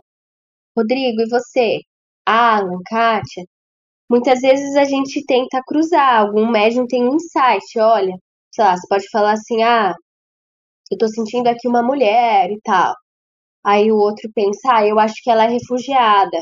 [0.77, 1.79] Rodrigo, e você?
[2.25, 3.45] Alan, Kátia?
[4.09, 8.13] Muitas vezes a gente tenta cruzar, algum médium tem um insight, olha,
[8.51, 9.93] sei lá, você pode falar assim, ah,
[10.91, 12.95] eu tô sentindo aqui uma mulher e tal.
[13.65, 16.41] Aí o outro pensa, ah, eu acho que ela é refugiada.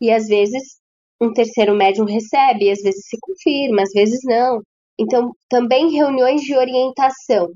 [0.00, 0.80] E às vezes
[1.20, 4.60] um terceiro médium recebe, às vezes se confirma, às vezes não.
[4.98, 7.48] Então, também reuniões de orientação.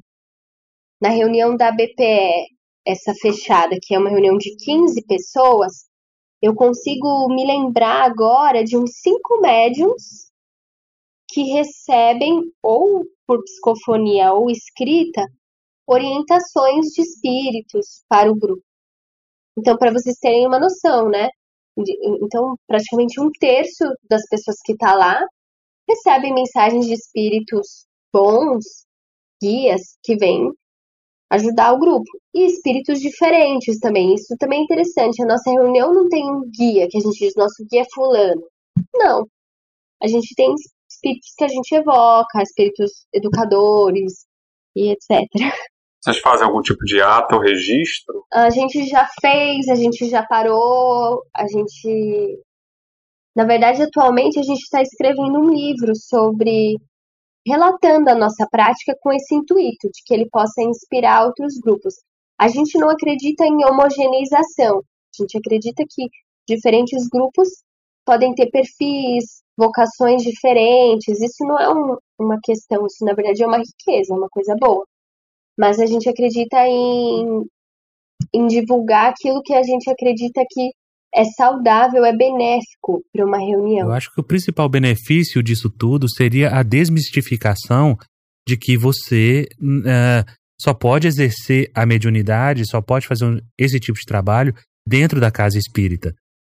[1.00, 2.46] Na reunião da BPE,
[2.86, 5.86] essa fechada, que é uma reunião de 15 pessoas,
[6.42, 10.30] eu consigo me lembrar agora de uns cinco médiums
[11.28, 15.26] que recebem, ou por psicofonia ou escrita,
[15.86, 18.62] orientações de espíritos para o grupo.
[19.58, 21.28] Então, para vocês terem uma noção, né?
[22.22, 25.20] Então, praticamente um terço das pessoas que está lá
[25.88, 28.64] recebem mensagens de espíritos bons,
[29.42, 30.50] guias, que vêm
[31.30, 32.10] ajudar o grupo.
[32.34, 34.14] E espíritos diferentes também.
[34.14, 35.22] Isso também é interessante.
[35.22, 38.42] A nossa reunião não tem um guia, que a gente diz, nosso guia é fulano.
[38.94, 39.26] Não.
[40.02, 40.54] A gente tem
[40.88, 44.26] espíritos que a gente evoca, espíritos educadores
[44.74, 45.26] e etc.
[46.06, 48.24] Vocês fazem algum tipo de ato ou registro?
[48.32, 52.40] A gente já fez, a gente já parou, a gente.
[53.34, 56.76] Na verdade, atualmente a gente está escrevendo um livro sobre.
[57.46, 61.94] Relatando a nossa prática com esse intuito, de que ele possa inspirar outros grupos.
[62.38, 66.08] A gente não acredita em homogeneização, a gente acredita que
[66.48, 67.48] diferentes grupos
[68.04, 71.20] podem ter perfis, vocações diferentes.
[71.20, 74.54] Isso não é um, uma questão, isso na verdade é uma riqueza, é uma coisa
[74.58, 74.84] boa
[75.56, 77.46] mas a gente acredita em,
[78.32, 80.70] em divulgar aquilo que a gente acredita que
[81.16, 83.88] é saudável, é benéfico para uma reunião.
[83.88, 87.96] Eu acho que o principal benefício disso tudo seria a desmistificação
[88.46, 94.04] de que você uh, só pode exercer a mediunidade, só pode fazer esse tipo de
[94.04, 94.54] trabalho
[94.86, 96.14] dentro da casa espírita.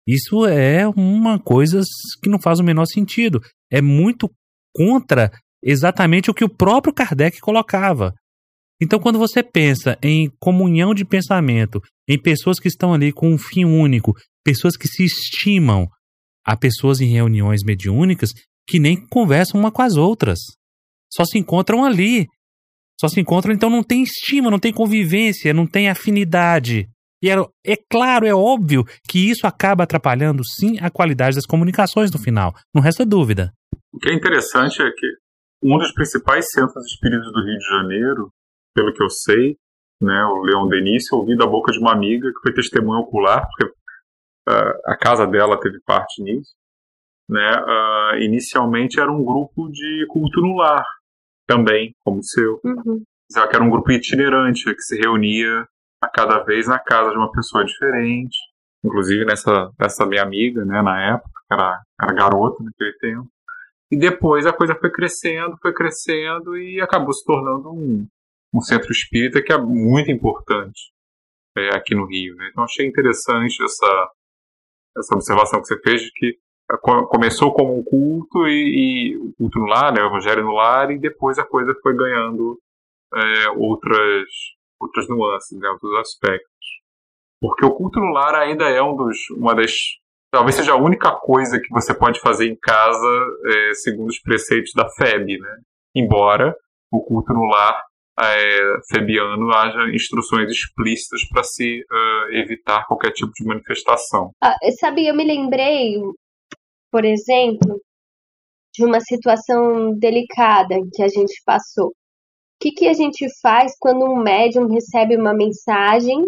[0.09, 1.83] Isso é uma coisa
[2.23, 3.41] que não faz o menor sentido.
[3.71, 4.31] É muito
[4.75, 5.31] contra
[5.63, 8.15] exatamente o que o próprio Kardec colocava.
[8.81, 13.39] Então, quando você pensa em comunhão de pensamento, em pessoas que estão ali com um
[13.39, 14.15] fim único,
[14.47, 15.89] pessoas que se estimam,
[16.47, 18.31] há pessoas em reuniões mediúnicas
[18.69, 20.39] que nem conversam uma com as outras.
[21.13, 22.29] Só se encontram ali.
[23.01, 26.89] Só se encontram, então não tem estima, não tem convivência, não tem afinidade.
[27.21, 27.35] E é,
[27.67, 32.55] é claro, é óbvio que isso acaba atrapalhando sim a qualidade das comunicações no final.
[32.73, 33.53] Não resta dúvida.
[33.93, 35.07] O que é interessante é que
[35.63, 38.31] um dos principais centros espíritos do Rio de Janeiro
[38.75, 39.57] pelo que eu sei,
[40.01, 43.47] né, o Leon Denis, eu ouvi da boca de uma amiga que foi testemunha ocular,
[43.49, 43.75] porque
[44.87, 46.55] a casa dela teve parte nisso.
[47.29, 50.85] Né, uh, inicialmente era um grupo de culto no lar,
[51.47, 52.61] também, como o seu.
[52.65, 53.03] Uhum.
[53.29, 55.67] Que era um grupo itinerante, que se reunia
[56.01, 58.37] a cada vez na casa de uma pessoa diferente.
[58.85, 63.29] Inclusive nessa, nessa minha amiga, né, na época, era, era garota naquele tempo.
[63.91, 68.07] E depois a coisa foi crescendo, foi crescendo e acabou se tornando um,
[68.53, 70.93] um centro espírita que é muito importante
[71.57, 72.35] é, aqui no Rio.
[72.37, 72.49] Né?
[72.51, 74.11] Então achei interessante essa,
[74.99, 76.39] essa observação que você fez de que
[76.71, 80.53] é, começou como um culto e, e o culto no lar, né, o evangelho no
[80.53, 82.59] lar, e depois a coisa foi ganhando
[83.15, 84.29] é, outras,
[84.81, 86.47] outras nuances, né, outros aspectos.
[87.41, 89.73] Porque o culto no lar ainda é um dos, uma das.
[90.33, 94.73] Talvez seja a única coisa que você pode fazer em casa é, segundo os preceitos
[94.75, 95.61] da FEB, né?
[95.95, 96.57] Embora
[96.91, 97.85] o culto no lar
[98.25, 104.31] é, Febiano haja instruções explícitas para se uh, evitar qualquer tipo de manifestação.
[104.43, 105.97] Ah, sabe, eu me lembrei,
[106.91, 107.81] por exemplo,
[108.75, 111.89] de uma situação delicada que a gente passou.
[111.89, 111.93] O
[112.61, 116.25] que, que a gente faz quando um médium recebe uma mensagem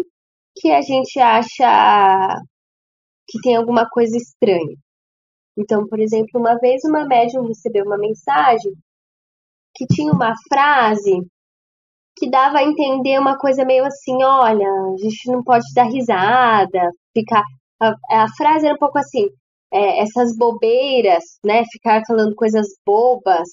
[0.55, 2.35] que a gente acha
[3.27, 4.75] que tem alguma coisa estranha?
[5.57, 8.71] Então, por exemplo, uma vez uma médium recebeu uma mensagem
[9.75, 11.19] que tinha uma frase
[12.19, 16.91] que dava a entender uma coisa meio assim, olha, a gente não pode dar risada,
[17.13, 17.43] ficar.
[17.81, 17.93] A,
[18.23, 19.27] a frase era um pouco assim,
[19.71, 21.63] é, essas bobeiras, né?
[21.71, 23.47] Ficar falando coisas bobas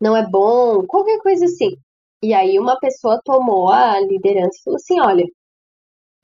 [0.00, 1.76] não é bom, qualquer coisa assim.
[2.22, 5.24] E aí uma pessoa tomou a liderança e falou assim, olha,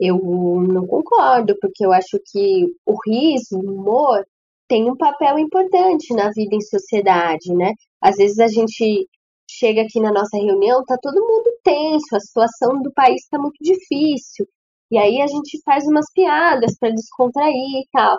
[0.01, 0.19] eu
[0.63, 4.25] não concordo, porque eu acho que o riso, o humor,
[4.69, 7.73] tem um papel importante na vida em sociedade, né?
[8.01, 9.09] Às vezes a gente
[9.59, 13.59] chega aqui na nossa reunião, tá todo mundo tenso, a situação do país está muito
[13.61, 14.47] difícil.
[14.91, 18.19] E aí a gente faz umas piadas para descontrair e tal.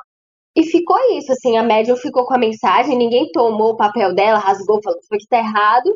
[0.55, 4.39] E ficou isso, assim, a médium ficou com a mensagem, ninguém tomou o papel dela,
[4.39, 5.95] rasgou, falou que tá errado.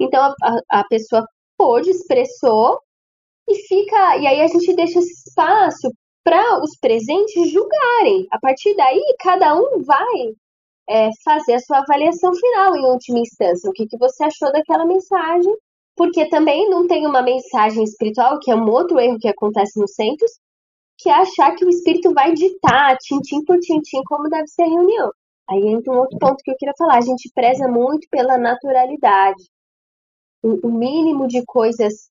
[0.00, 2.80] Então a, a pessoa pôde, expressou
[3.48, 4.18] e fica.
[4.18, 5.90] E aí a gente deixa esse espaço
[6.24, 8.26] para os presentes julgarem.
[8.30, 10.34] A partir daí, cada um vai
[10.88, 13.68] é, fazer a sua avaliação final em última instância.
[13.68, 15.54] O que, que você achou daquela mensagem?
[15.96, 19.94] Porque também não tem uma mensagem espiritual, que é um outro erro que acontece nos
[19.94, 20.30] centros,
[20.98, 24.68] que é achar que o espírito vai ditar, tintim por tintim, como deve ser a
[24.68, 25.10] reunião.
[25.48, 26.98] Aí entra um outro ponto que eu queria falar.
[26.98, 29.42] A gente preza muito pela naturalidade.
[30.42, 32.08] O, o mínimo de coisas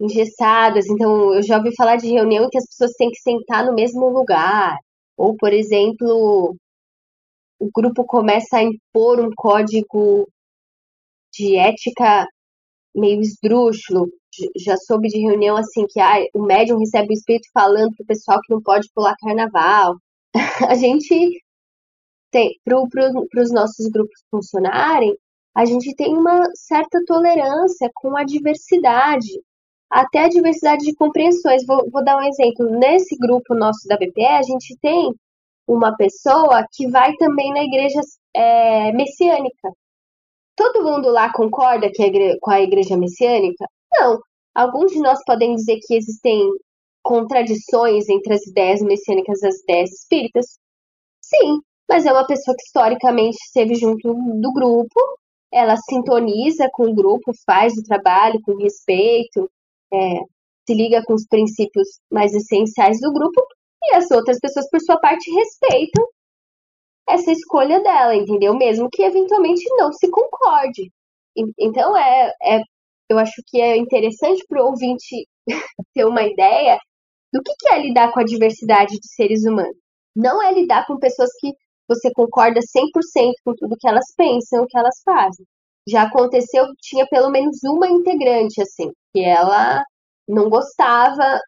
[0.00, 0.86] engessadas.
[0.88, 4.08] Então, eu já ouvi falar de reunião que as pessoas têm que sentar no mesmo
[4.08, 4.76] lugar.
[5.16, 6.56] Ou, por exemplo,
[7.58, 10.28] o grupo começa a impor um código
[11.32, 12.26] de ética
[12.94, 14.08] meio esdrúxulo.
[14.56, 18.38] Já soube de reunião assim que ah, o médium recebe o espírito falando pro pessoal
[18.42, 19.96] que não pode pular carnaval.
[20.68, 21.42] a gente
[22.30, 25.16] tem, para pro, os nossos grupos funcionarem,
[25.54, 29.40] a gente tem uma certa tolerância com a diversidade,
[29.90, 31.64] até a diversidade de compreensões.
[31.66, 32.78] Vou, vou dar um exemplo.
[32.78, 35.14] Nesse grupo nosso da BPE, a gente tem
[35.66, 38.00] uma pessoa que vai também na igreja
[38.34, 39.70] é, messiânica.
[40.56, 43.66] Todo mundo lá concorda que igreja, com a igreja messiânica?
[43.92, 44.20] Não.
[44.54, 46.48] Alguns de nós podem dizer que existem
[47.02, 50.46] contradições entre as ideias messiânicas e as ideias espíritas?
[51.20, 55.00] Sim, mas é uma pessoa que historicamente esteve junto do grupo,
[55.52, 59.50] ela sintoniza com o grupo, faz o trabalho com respeito,
[59.92, 60.20] é,
[60.66, 63.40] se liga com os princípios mais essenciais do grupo,
[63.82, 66.06] e as outras pessoas, por sua parte, respeitam
[67.08, 68.54] essa escolha dela, entendeu?
[68.54, 70.90] Mesmo que eventualmente não se concorde.
[71.58, 72.60] Então, é, é
[73.08, 75.28] eu acho que é interessante para o ouvinte
[75.94, 76.78] ter uma ideia
[77.32, 79.76] do que, que é lidar com a diversidade de seres humanos.
[80.14, 81.52] Não é lidar com pessoas que
[81.88, 85.46] você concorda 100% com tudo que elas pensam, que elas fazem.
[85.88, 89.84] Já aconteceu, tinha pelo menos uma integrante, assim, que ela
[90.28, 91.40] não gostava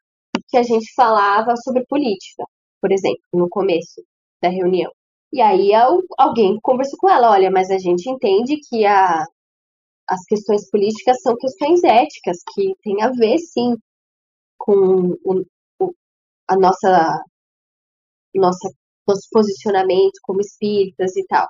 [0.49, 2.45] que a gente falava sobre política,
[2.81, 4.03] por exemplo, no começo
[4.43, 4.91] da reunião.
[5.33, 5.71] E aí
[6.19, 9.25] alguém conversou com ela, olha, mas a gente entende que a,
[10.09, 13.75] as questões políticas são questões éticas, que tem a ver, sim,
[14.59, 15.45] com o,
[15.81, 15.95] o,
[16.49, 17.23] a nossa,
[18.35, 18.69] nossa
[19.09, 21.49] nosso posicionamento como espíritas e tal.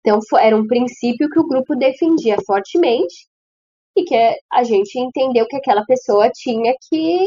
[0.00, 3.28] Então era um princípio que o grupo defendia fortemente
[3.96, 4.14] e que
[4.52, 7.26] a gente entendeu que aquela pessoa tinha que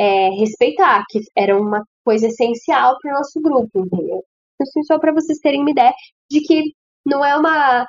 [0.00, 4.24] é, respeitar, que era uma coisa essencial para o nosso grupo, entendeu?
[4.60, 5.92] Assim, só para vocês terem uma ideia
[6.30, 6.72] de que
[7.06, 7.86] não é uma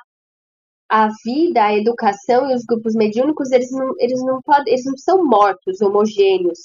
[0.90, 4.96] a vida, a educação e os grupos mediúnicos, eles não, eles não podem, eles não
[4.98, 6.58] são mortos, homogêneos.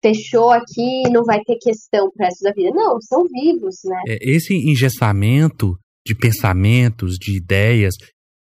[0.00, 2.70] Fechou aqui, não vai ter questão para da vida.
[2.70, 4.00] Não, são vivos, né?
[4.06, 5.76] É, esse engessamento
[6.06, 7.96] de pensamentos, de ideias,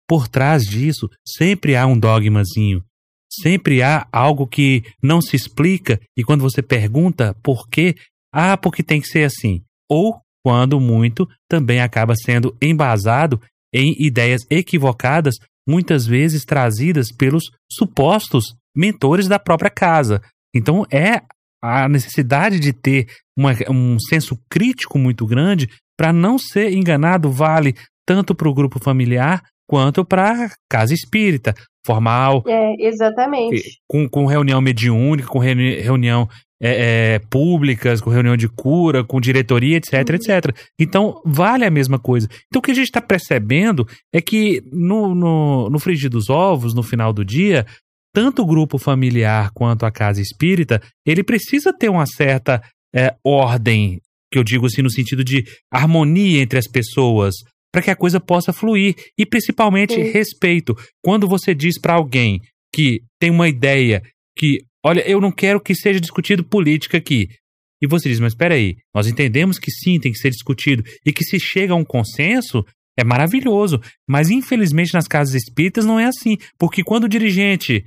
[0.07, 2.83] por trás disso sempre há um dogmazinho,
[3.29, 7.95] Sempre há algo que não se explica e quando você pergunta por quê,
[8.33, 9.61] ah, porque tem que ser assim.
[9.89, 13.39] Ou, quando muito, também acaba sendo embasado
[13.73, 15.35] em ideias equivocadas,
[15.67, 20.21] muitas vezes trazidas pelos supostos mentores da própria casa.
[20.53, 21.21] Então é
[21.61, 23.07] a necessidade de ter
[23.37, 27.75] uma, um senso crítico muito grande para não ser enganado vale
[28.05, 31.53] tanto para o grupo familiar quanto para casa espírita,
[31.85, 32.43] formal.
[32.47, 33.79] É, exatamente.
[33.87, 36.27] Com, com reunião mediúnica, com reuni reunião
[36.61, 40.15] é, é, públicas, com reunião de cura, com diretoria, etc, uhum.
[40.15, 40.55] etc.
[40.79, 42.27] Então, vale a mesma coisa.
[42.47, 46.73] Então, o que a gente está percebendo é que no, no, no frigir dos ovos,
[46.73, 47.65] no final do dia,
[48.13, 52.61] tanto o grupo familiar quanto a casa espírita, ele precisa ter uma certa
[52.93, 54.01] é, ordem
[54.31, 57.35] que eu digo assim no sentido de harmonia entre as pessoas,
[57.71, 60.11] para que a coisa possa fluir e principalmente Sim.
[60.11, 60.75] respeito.
[61.03, 62.39] Quando você diz para alguém
[62.73, 64.01] que tem uma ideia
[64.37, 67.27] que, olha, eu não quero que seja discutido política aqui.
[67.81, 71.13] E você diz, mas espera aí, nós entendemos que sim, tem que ser discutido e
[71.13, 72.63] que se chega a um consenso,
[72.97, 73.79] é maravilhoso.
[74.07, 77.85] Mas infelizmente nas casas espíritas não é assim, porque quando o dirigente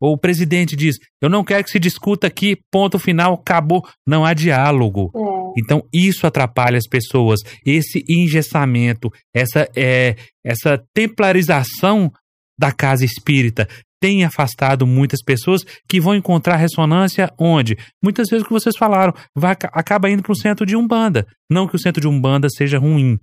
[0.00, 4.24] ou o presidente diz, eu não quero que se discuta aqui, ponto final, acabou, não
[4.24, 5.10] há diálogo.
[5.14, 5.60] É.
[5.60, 12.12] Então isso atrapalha as pessoas, esse engessamento, essa é, essa templarização
[12.58, 13.68] da casa espírita
[14.04, 17.74] tem afastado muitas pessoas que vão encontrar ressonância onde?
[18.02, 21.26] Muitas vezes o que vocês falaram, vai, acaba indo para o centro de Umbanda.
[21.50, 23.18] Não que o centro de Umbanda seja ruim.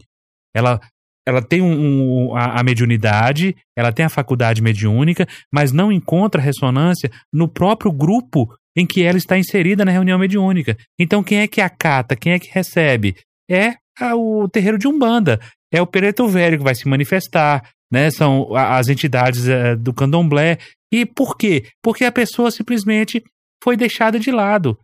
[0.56, 0.80] Ela,
[1.28, 6.42] ela tem um, um, a, a mediunidade, ela tem a faculdade mediúnica, mas não encontra
[6.42, 10.78] ressonância no próprio grupo em que ela está inserida na reunião mediúnica.
[11.00, 13.16] Então quem é que acata, quem é que recebe?
[13.50, 13.76] É
[14.14, 15.40] o terreiro de Umbanda.
[15.72, 18.10] É o Pereto Velho que vai se manifestar, né?
[18.10, 20.58] São as entidades é, do candomblé.
[20.92, 21.66] E por quê?
[21.82, 23.24] Porque a pessoa simplesmente
[23.64, 24.78] foi deixada de lado.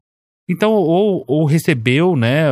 [0.49, 2.45] Então, ou, ou recebeu né,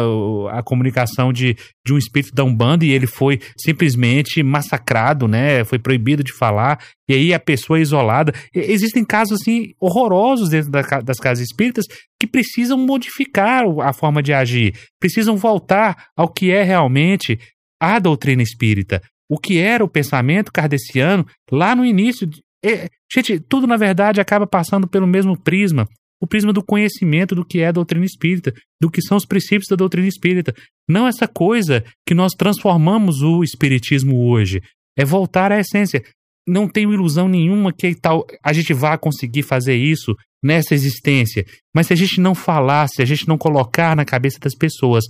[0.51, 5.63] a comunicação de, de um espírito da Umbanda e ele foi simplesmente massacrado, né?
[5.63, 6.79] Foi proibido de falar,
[7.09, 8.33] e aí a pessoa é isolada.
[8.53, 11.85] Existem casos assim horrorosos dentro da, das casas espíritas
[12.19, 17.39] que precisam modificar a forma de agir, precisam voltar ao que é realmente
[17.79, 22.29] a doutrina espírita o que era o pensamento kardeciano lá no início.
[22.63, 25.87] É, gente, tudo na verdade acaba passando pelo mesmo prisma
[26.21, 29.67] o prisma do conhecimento do que é a doutrina espírita, do que são os princípios
[29.69, 30.53] da doutrina espírita.
[30.87, 34.61] Não essa coisa que nós transformamos o espiritismo hoje.
[34.97, 36.03] É voltar à essência.
[36.47, 41.43] Não tenho ilusão nenhuma que tal a gente vá conseguir fazer isso nessa existência.
[41.73, 45.03] Mas se a gente não falar, se a gente não colocar na cabeça das pessoas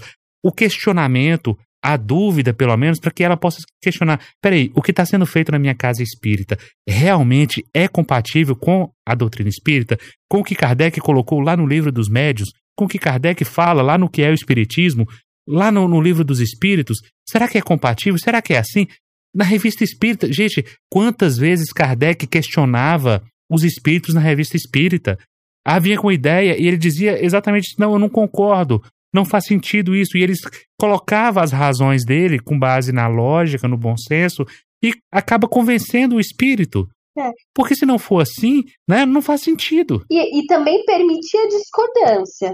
[0.44, 5.06] o questionamento, a dúvida, pelo menos, para que ela possa questionar: peraí, o que está
[5.06, 6.58] sendo feito na minha casa espírita
[6.90, 9.96] realmente é compatível com a doutrina espírita,
[10.28, 13.84] com o que Kardec colocou lá no livro dos médios, com o que Kardec fala
[13.84, 15.06] lá no que é o espiritismo,
[15.48, 16.98] lá no, no livro dos espíritos?
[17.30, 18.18] Será que é compatível?
[18.18, 18.88] Será que é assim?
[19.34, 25.20] Na revista espírita, gente, quantas vezes Kardec questionava os espíritos na revista espírita?
[25.64, 28.82] Havia com ideia e ele dizia exatamente: não, eu não concordo
[29.16, 30.18] não faz sentido isso.
[30.18, 30.40] E eles
[30.80, 34.44] colocava as razões dele com base na lógica, no bom senso,
[34.84, 36.86] e acaba convencendo o espírito.
[37.18, 37.32] É.
[37.54, 40.04] Porque se não for assim, né, não faz sentido.
[40.12, 42.54] E, e também permitia discordância,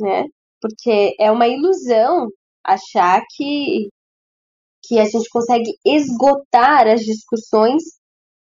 [0.00, 0.24] né?
[0.60, 2.28] Porque é uma ilusão
[2.66, 3.88] achar que,
[4.84, 7.82] que a gente consegue esgotar as discussões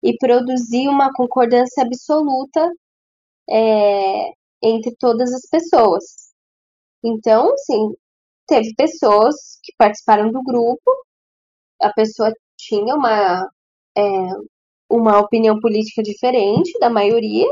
[0.04, 2.72] e produzir uma concordância absoluta
[3.50, 4.30] é,
[4.62, 6.25] entre todas as pessoas.
[7.04, 7.94] Então, assim,
[8.48, 10.92] teve pessoas que participaram do grupo,
[11.82, 13.50] a pessoa tinha uma,
[13.98, 14.02] é,
[14.90, 17.48] uma opinião política diferente da maioria,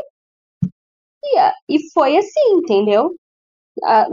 [1.23, 3.15] e, e foi assim, entendeu?
[3.83, 4.07] A,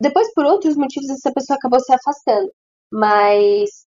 [0.00, 2.50] depois, por outros motivos, essa pessoa acabou se afastando.
[2.92, 3.86] Mas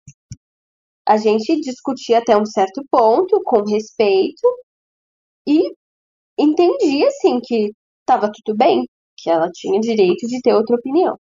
[1.09, 4.47] a gente discutia até um certo ponto, com respeito,
[5.47, 5.73] e
[6.39, 8.87] entendia, assim, que estava tudo bem,
[9.23, 11.17] que ela tinha direito de ter outra opinião.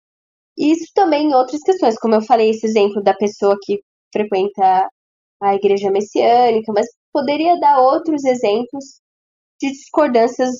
[0.58, 3.80] Isso também em outras questões, como eu falei, esse exemplo da pessoa que
[4.12, 4.88] frequenta
[5.42, 8.84] a igreja messiânica, mas poderia dar outros exemplos
[9.60, 10.50] de discordâncias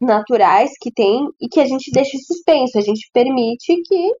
[0.00, 4.14] naturais que tem e que a gente deixa suspenso, a gente permite que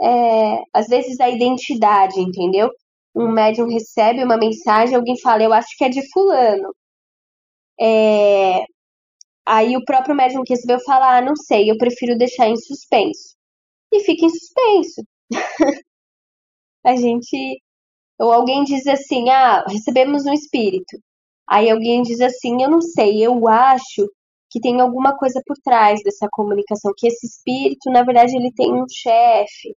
[0.00, 2.70] é, às vezes a identidade, entendeu?
[3.14, 6.74] Um médium recebe uma mensagem, alguém fala, eu acho que é de fulano.
[7.80, 8.64] É,
[9.46, 13.36] Aí o próprio médium que recebeu fala: ah, não sei, eu prefiro deixar em suspenso.
[13.92, 15.02] E fica em suspenso.
[16.84, 17.62] a gente.
[18.18, 20.98] Ou alguém diz assim: ah, recebemos um espírito.
[21.48, 24.10] Aí alguém diz assim: eu não sei, eu acho
[24.50, 28.72] que tem alguma coisa por trás dessa comunicação, que esse espírito, na verdade, ele tem
[28.72, 29.76] um chefe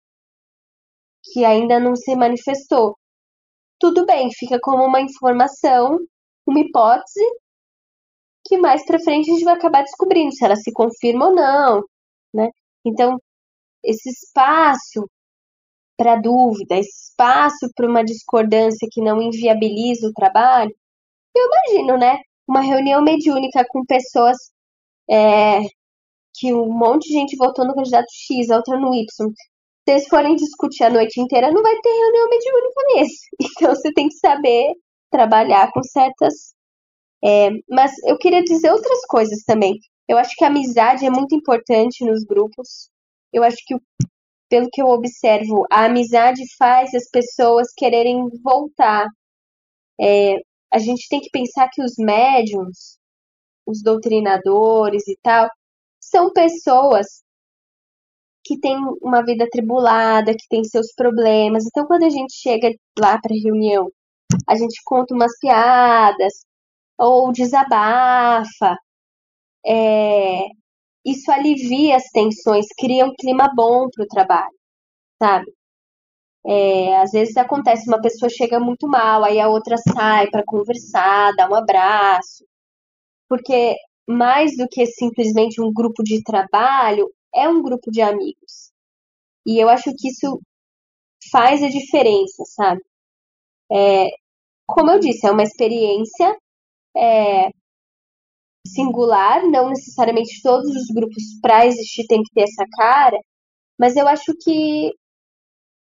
[1.34, 2.98] que ainda não se manifestou.
[3.80, 5.98] Tudo bem, fica como uma informação,
[6.46, 7.22] uma hipótese,
[8.48, 11.84] que mais para frente a gente vai acabar descobrindo se ela se confirma ou não,
[12.34, 12.50] né?
[12.86, 13.20] Então,
[13.84, 15.10] esse espaço
[15.98, 20.74] para dúvida, esse espaço para uma discordância que não inviabiliza o trabalho,
[21.36, 22.20] eu imagino, né?
[22.48, 24.38] Uma reunião mediúnica com pessoas
[25.10, 25.62] é,
[26.36, 29.06] que um monte de gente votou no candidato X, a outra no Y.
[29.08, 33.28] Se eles forem discutir a noite inteira, não vai ter reunião mediúnica nesse.
[33.58, 34.74] Então você tem que saber
[35.12, 36.54] trabalhar com certas
[37.24, 39.80] é, mas eu queria dizer outras coisas também.
[40.08, 42.90] Eu acho que a amizade é muito importante nos grupos.
[43.34, 43.76] Eu acho que
[44.50, 49.06] pelo que eu observo, a amizade faz as pessoas quererem voltar.
[50.00, 50.36] É,
[50.72, 52.98] a gente tem que pensar que os médiums,
[53.66, 55.50] os doutrinadores e tal,
[56.00, 57.22] são pessoas
[58.46, 61.66] que têm uma vida atribulada, que têm seus problemas.
[61.66, 63.92] Então, quando a gente chega lá para a reunião,
[64.48, 66.47] a gente conta umas piadas
[66.98, 68.78] ou desabafa.
[69.66, 70.48] É,
[71.06, 74.56] isso alivia as tensões, cria um clima bom para o trabalho,
[75.22, 75.52] sabe?
[76.46, 81.34] É, às vezes acontece, uma pessoa chega muito mal, aí a outra sai para conversar,
[81.36, 82.46] dá um abraço.
[83.30, 83.76] Porque
[84.08, 88.72] mais do que simplesmente um grupo de trabalho, é um grupo de amigos.
[89.46, 90.42] E eu acho que isso
[91.32, 92.82] faz a diferença, sabe?
[93.72, 94.08] É,
[94.68, 96.38] como eu disse, é uma experiência
[96.96, 97.50] é,
[98.68, 103.18] singular, não necessariamente todos os grupos para existir tem que ter essa cara,
[103.80, 104.92] mas eu acho que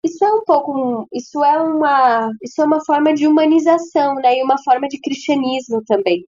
[0.06, 4.38] isso é um pouco, isso é uma, isso é uma forma de humanização, né?
[4.38, 6.24] E uma forma de cristianismo também.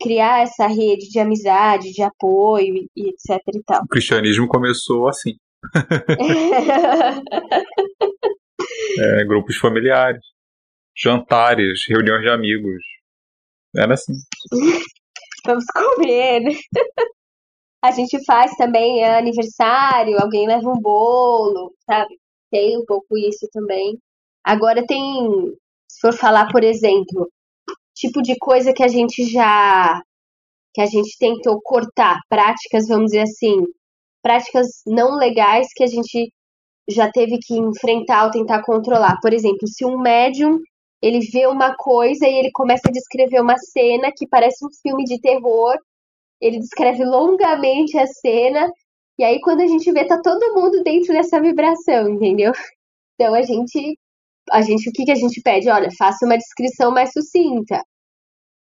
[0.00, 3.82] Criar essa rede de amizade, de apoio e, e etc e tal.
[3.82, 5.32] O cristianismo começou assim.
[9.00, 10.24] é, grupos familiares,
[10.96, 12.82] jantares, reuniões de amigos.
[13.76, 14.14] Era assim.
[15.46, 16.40] Vamos comer.
[16.40, 16.50] Né?
[17.82, 22.18] A gente faz também aniversário, alguém leva um bolo, sabe?
[22.50, 23.96] Tem um pouco isso também.
[24.44, 25.54] Agora tem,
[25.88, 27.30] se for falar, por exemplo,
[27.94, 30.02] tipo de coisa que a gente já
[30.74, 33.64] que a gente tentou cortar, práticas, vamos dizer assim,
[34.22, 36.32] práticas não legais que a gente
[36.88, 39.18] já teve que enfrentar ou tentar controlar.
[39.20, 40.60] Por exemplo, se um médium
[41.02, 45.04] ele vê uma coisa e ele começa a descrever uma cena que parece um filme
[45.04, 45.76] de terror,
[46.40, 48.68] ele descreve longamente a cena
[49.18, 52.52] e aí quando a gente vê tá todo mundo dentro dessa vibração, entendeu?
[53.20, 53.98] Então a gente
[54.52, 55.68] a gente o que que a gente pede?
[55.68, 57.82] Olha, faça uma descrição mais sucinta.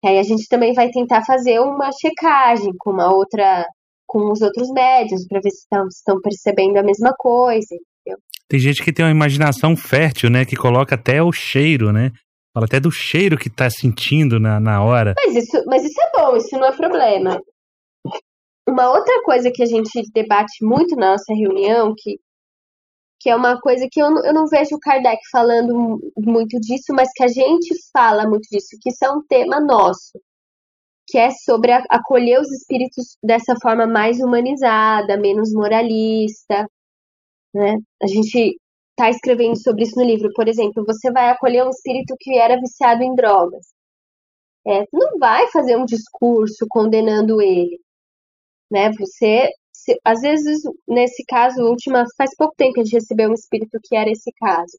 [0.05, 3.67] E aí a gente também vai tentar fazer uma checagem com uma outra
[4.07, 5.65] com os outros médios para ver se
[5.97, 7.75] estão, percebendo a mesma coisa.
[8.53, 10.45] Tem gente que tem uma imaginação fértil, né?
[10.45, 12.13] Que coloca até o cheiro, né?
[12.53, 15.15] Fala até do cheiro que tá sentindo na, na hora.
[15.17, 17.41] Mas isso, mas isso é bom, isso não é problema.
[18.69, 22.21] Uma outra coisa que a gente debate muito na nossa reunião, que,
[23.23, 27.09] que é uma coisa que eu, eu não vejo o Kardec falando muito disso, mas
[27.15, 30.21] que a gente fala muito disso, que isso é um tema nosso,
[31.09, 36.69] que é sobre acolher os espíritos dessa forma mais humanizada, menos moralista,
[37.55, 37.77] né?
[38.03, 38.57] A gente
[38.91, 40.31] está escrevendo sobre isso no livro.
[40.35, 43.67] Por exemplo, você vai acolher um espírito que era viciado em drogas.
[44.67, 47.81] É, não vai fazer um discurso condenando ele
[48.73, 48.91] né?
[48.99, 53.35] Você, se, às vezes, nesse caso, última, faz pouco tempo que a gente recebeu um
[53.35, 54.79] espírito que era esse caso.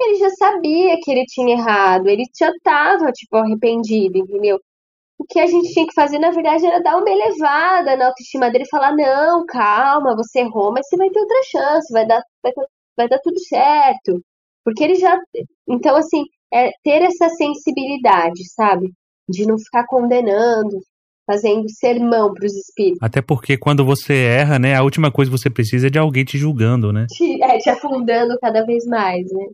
[0.00, 4.60] Ele já sabia que ele tinha errado, ele já estava, tipo, arrependido, entendeu?
[5.22, 8.50] O que a gente tinha que fazer, na verdade, era dar uma elevada na autoestima
[8.50, 12.20] dele e falar: não, calma, você errou, mas você vai ter outra chance, vai dar,
[12.42, 12.52] vai,
[12.96, 14.20] vai dar tudo certo.
[14.64, 15.16] Porque ele já.
[15.68, 18.90] Então, assim, é ter essa sensibilidade, sabe?
[19.28, 20.80] De não ficar condenando,
[21.24, 22.98] fazendo sermão para os espíritos.
[23.00, 26.24] Até porque quando você erra, né, a última coisa que você precisa é de alguém
[26.24, 27.06] te julgando, né?
[27.08, 29.46] Te, é, te afundando cada vez mais, né?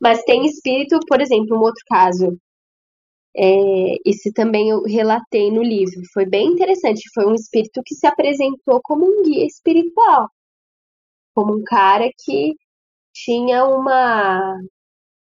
[0.00, 2.38] Mas tem espírito, por exemplo, um outro caso.
[3.36, 6.00] É, esse também eu relatei no livro.
[6.12, 7.02] Foi bem interessante.
[7.14, 10.28] Foi um espírito que se apresentou como um guia espiritual.
[11.34, 12.54] Como um cara que
[13.12, 14.56] tinha uma.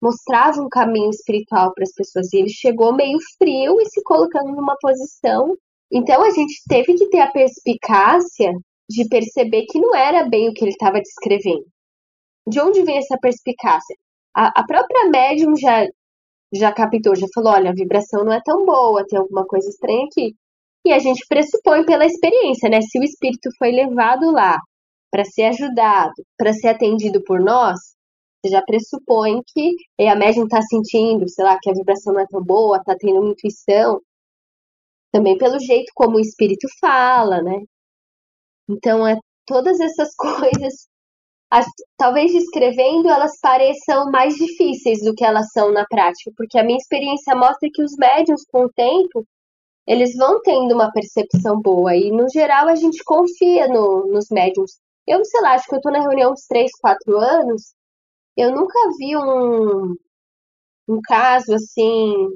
[0.02, 2.32] mostrava um caminho espiritual para as pessoas.
[2.32, 5.56] E ele chegou meio frio e se colocando numa posição
[5.92, 8.52] então a gente teve que ter a perspicácia
[8.88, 11.66] de perceber que não era bem o que ele estava descrevendo.
[12.46, 13.96] De onde vem essa perspicácia?
[14.34, 15.84] A, a, própria médium já,
[16.52, 20.04] já captou, já falou: olha, a vibração não é tão boa, tem alguma coisa estranha
[20.06, 20.34] aqui.
[20.84, 22.80] E a gente pressupõe pela experiência, né?
[22.82, 24.58] Se o espírito foi levado lá
[25.10, 27.78] para ser ajudado, para ser atendido por nós,
[28.42, 29.76] você já pressupõe que
[30.08, 33.20] a médium está sentindo, sei lá, que a vibração não é tão boa, está tendo
[33.20, 34.00] uma intuição
[35.12, 37.60] também pelo jeito como o espírito fala, né?
[38.68, 40.88] Então, é todas essas coisas,
[41.50, 46.64] as, talvez descrevendo, elas pareçam mais difíceis do que elas são na prática, porque a
[46.64, 49.26] minha experiência mostra que os médiums, com o tempo,
[49.86, 54.72] eles vão tendo uma percepção boa, e no geral a gente confia no, nos médiums.
[55.06, 57.74] Eu, sei lá, acho que eu tô na reunião uns 3, 4 anos,
[58.36, 59.94] eu nunca vi um,
[60.88, 62.28] um caso assim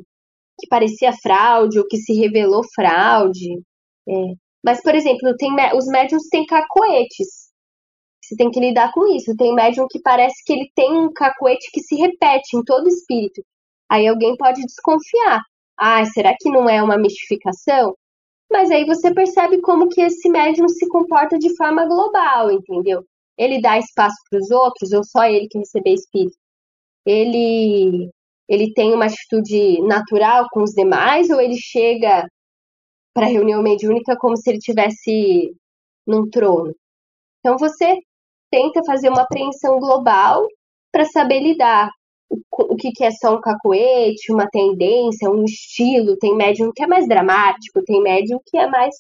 [0.59, 3.61] que parecia fraude ou que se revelou fraude.
[4.09, 4.13] É.
[4.65, 7.44] Mas, por exemplo, tem, os médiums têm cacoetes.
[8.25, 9.37] Você tem que lidar com isso.
[9.37, 13.43] Tem médium que parece que ele tem um cacuete que se repete em todo espírito.
[13.91, 15.41] Aí alguém pode desconfiar.
[15.79, 17.95] Ah, será que não é uma mistificação?
[18.51, 23.05] Mas aí você percebe como que esse médium se comporta de forma global, entendeu?
[23.37, 26.37] Ele dá espaço para os outros ou só ele que receber espírito?
[27.07, 28.11] Ele
[28.49, 32.29] ele tem uma atitude natural com os demais ou ele chega
[33.15, 35.55] para a reunião mediúnica como se ele tivesse
[36.07, 36.75] num trono?
[37.41, 37.99] Então você
[38.55, 40.47] tenta fazer uma apreensão global
[40.93, 41.91] para saber lidar
[42.53, 46.17] o que, que é só um cacoete, uma tendência, um estilo.
[46.19, 48.95] Tem médium que é mais dramático, tem médium que é mais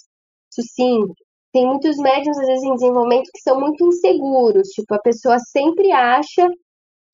[0.52, 1.14] sucinto.
[1.52, 4.68] Tem muitos médiums, às vezes, em desenvolvimento que são muito inseguros.
[4.68, 6.48] Tipo, a pessoa sempre acha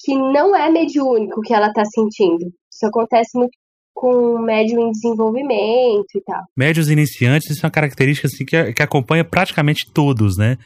[0.02, 2.46] que não é mediúnico o que ela está sentindo.
[2.72, 3.52] Isso acontece muito
[3.94, 6.42] com médium em desenvolvimento e tal.
[6.56, 10.56] Médios iniciantes, isso é uma característica assim, que, que acompanha praticamente todos, né?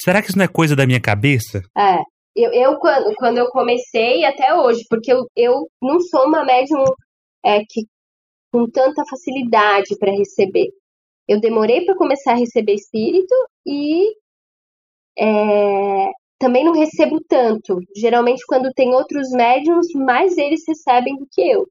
[0.00, 1.62] Será que isso não é coisa da minha cabeça?
[1.76, 1.98] É.
[2.36, 6.82] Eu, eu quando, quando eu comecei, até hoje, porque eu, eu não sou uma médium
[7.44, 7.86] é, que
[8.52, 10.68] com tanta facilidade para receber.
[11.28, 13.34] Eu demorei para começar a receber espírito
[13.66, 14.14] e
[15.18, 17.80] é, também não recebo tanto.
[17.96, 21.66] Geralmente, quando tem outros médiums, mais eles recebem do que eu.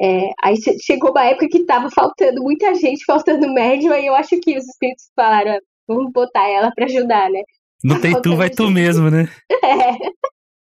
[0.00, 4.40] É, aí chegou uma época que estava faltando muita gente, faltando médium, aí eu acho
[4.40, 7.42] que os espíritos falaram, vamos botar ela para ajudar, né?
[7.84, 9.28] Não tem tu, vai tu mesmo, né?
[9.64, 10.12] É.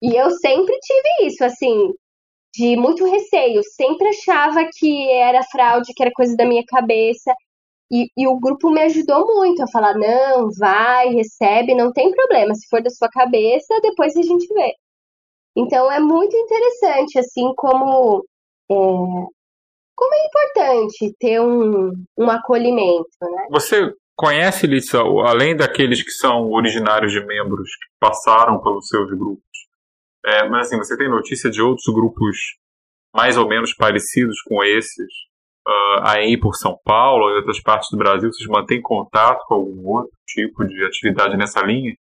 [0.02, 1.94] E eu sempre tive isso, assim,
[2.54, 3.62] de muito receio.
[3.64, 7.34] Sempre achava que era fraude, que era coisa da minha cabeça.
[7.90, 12.54] E, e, o grupo me ajudou muito a falar: não, vai, recebe, não tem problema.
[12.56, 14.74] Se for da sua cabeça, depois a gente vê.
[15.56, 18.26] Então é muito interessante, assim, como.
[18.70, 18.76] É,
[19.96, 23.48] como é importante ter um, um acolhimento, né?
[23.52, 29.44] Você Conhece, Lisa, além daqueles que são originários de membros que passaram pelos seus grupos,
[30.26, 32.38] é, mas assim, você tem notícia de outros grupos
[33.14, 35.08] mais ou menos parecidos com esses
[35.68, 38.32] uh, aí por São Paulo e outras partes do Brasil?
[38.32, 41.96] Vocês mantêm contato com algum outro tipo de atividade nessa linha?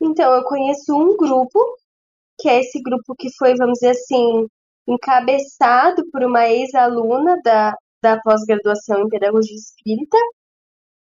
[0.00, 1.58] Então, eu conheço um grupo,
[2.40, 4.46] que é esse grupo que foi, vamos dizer assim,
[4.86, 10.18] encabeçado por uma ex-aluna da, da pós-graduação em Pedagogia Espírita,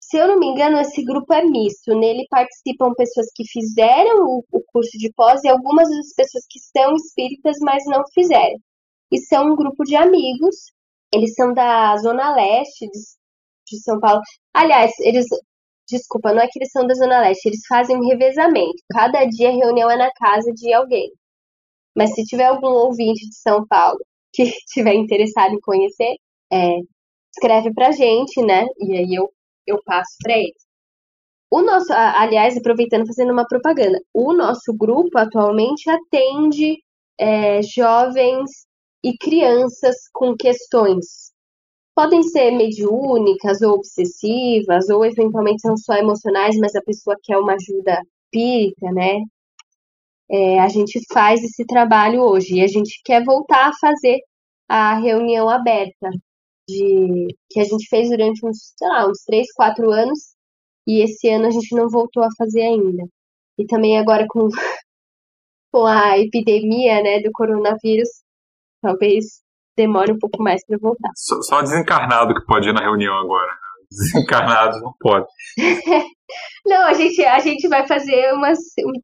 [0.08, 1.92] se eu não me engano, esse grupo é misto.
[1.94, 6.94] Nele participam pessoas que fizeram o, curso de pós e algumas das pessoas que são
[6.94, 8.56] espíritas, mas não fizeram.
[9.12, 10.56] E são um grupo de amigos.
[11.12, 12.98] Eles são da Zona Leste de,
[13.68, 14.20] de São Paulo.
[14.54, 15.26] Aliás, eles.
[15.88, 18.82] Desculpa, não é que eles são da Zona Leste, eles fazem um revezamento.
[18.92, 21.10] Cada dia a reunião é na casa de alguém.
[21.96, 23.98] Mas se tiver algum ouvinte de São Paulo
[24.32, 26.16] que estiver interessado em conhecer,
[26.52, 26.76] é,
[27.32, 28.66] escreve pra gente, né?
[28.78, 29.30] E aí eu
[29.66, 30.66] eu passo para eles.
[31.50, 36.76] O nosso, aliás, aproveitando fazendo uma propaganda, o nosso grupo atualmente atende
[37.18, 38.50] é, jovens
[39.02, 41.32] e crianças com questões.
[41.94, 47.54] Podem ser mediúnicas ou obsessivas, ou eventualmente são só emocionais, mas a pessoa quer uma
[47.54, 49.20] ajuda espírita, né?
[50.30, 54.18] É, a gente faz esse trabalho hoje e a gente quer voltar a fazer
[54.68, 56.10] a reunião aberta
[56.68, 60.36] de que a gente fez durante uns, sei lá, uns 3, 4 anos
[60.86, 63.04] e esse ano a gente não voltou a fazer ainda.
[63.58, 64.48] E também agora com,
[65.72, 68.08] com a epidemia, né, do coronavírus,
[68.82, 69.42] talvez
[69.76, 71.10] demore um pouco mais para voltar.
[71.14, 73.52] Só, só desencarnado que pode ir na reunião agora.
[73.90, 75.26] Desencarnado não pode.
[76.66, 78.58] não, a gente, a gente vai fazer umas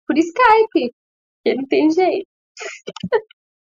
[0.06, 0.92] por Skype,
[1.44, 2.26] porque não tem jeito.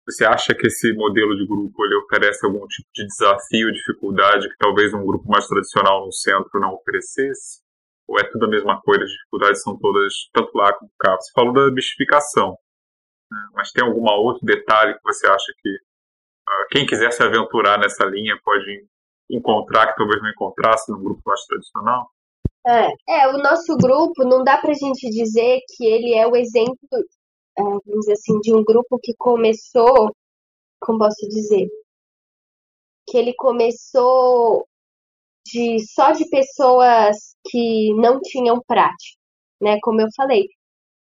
[0.07, 4.57] Você acha que esse modelo de grupo ele oferece algum tipo de desafio, dificuldade que
[4.59, 7.63] talvez um grupo mais tradicional no centro não oferecesse?
[8.07, 11.15] Ou é tudo a mesma coisa, as dificuldades são todas tanto lá como cá?
[11.15, 12.55] Você falou da mistificação,
[13.31, 13.39] né?
[13.55, 18.05] mas tem algum outro detalhe que você acha que uh, quem quiser se aventurar nessa
[18.05, 18.85] linha pode
[19.27, 22.11] encontrar que talvez não encontrasse num grupo mais tradicional?
[22.67, 26.77] É, é, o nosso grupo não dá pra gente dizer que ele é o exemplo
[27.63, 30.11] vamos dizer assim, de um grupo que começou,
[30.79, 31.67] como posso dizer,
[33.07, 34.67] que ele começou
[35.45, 39.17] de só de pessoas que não tinham prática,
[39.61, 39.77] né?
[39.81, 40.47] Como eu falei,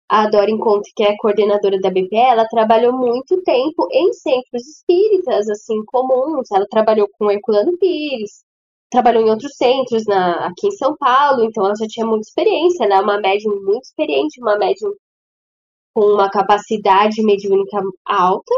[0.09, 5.49] a Dora Encontro, que é coordenadora da BPE, ela trabalhou muito tempo em centros espíritas,
[5.49, 6.49] assim, comuns.
[6.51, 8.43] Ela trabalhou com Herculano Pires,
[8.91, 12.85] trabalhou em outros centros na, aqui em São Paulo, então ela já tinha muita experiência,
[12.85, 14.91] ela é uma médium muito experiente, uma médium
[15.99, 18.53] com uma capacidade mediúnica alta,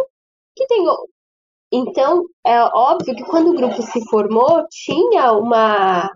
[0.56, 0.86] que tem.
[1.74, 6.08] Então, é óbvio que quando o grupo se formou, tinha uma,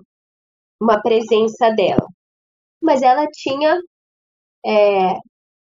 [0.79, 2.05] uma presença dela.
[2.81, 3.79] Mas ela tinha
[4.65, 5.15] é,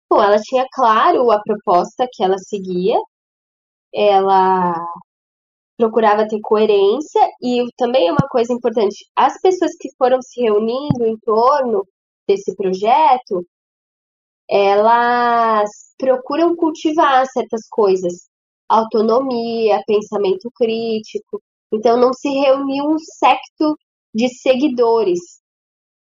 [0.09, 2.97] Bom, ela tinha claro a proposta que ela seguia,
[3.93, 4.73] ela
[5.77, 11.05] procurava ter coerência e também é uma coisa importante, as pessoas que foram se reunindo
[11.05, 11.85] em torno
[12.27, 13.45] desse projeto,
[14.49, 18.27] elas procuram cultivar certas coisas,
[18.67, 21.41] autonomia, pensamento crítico.
[21.71, 23.77] Então não se reuniu um secto
[24.13, 25.19] de seguidores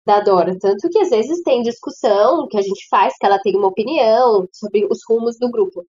[0.05, 3.55] da Dora, tanto que às vezes tem discussão que a gente faz, que ela tem
[3.55, 5.85] uma opinião sobre os rumos do grupo.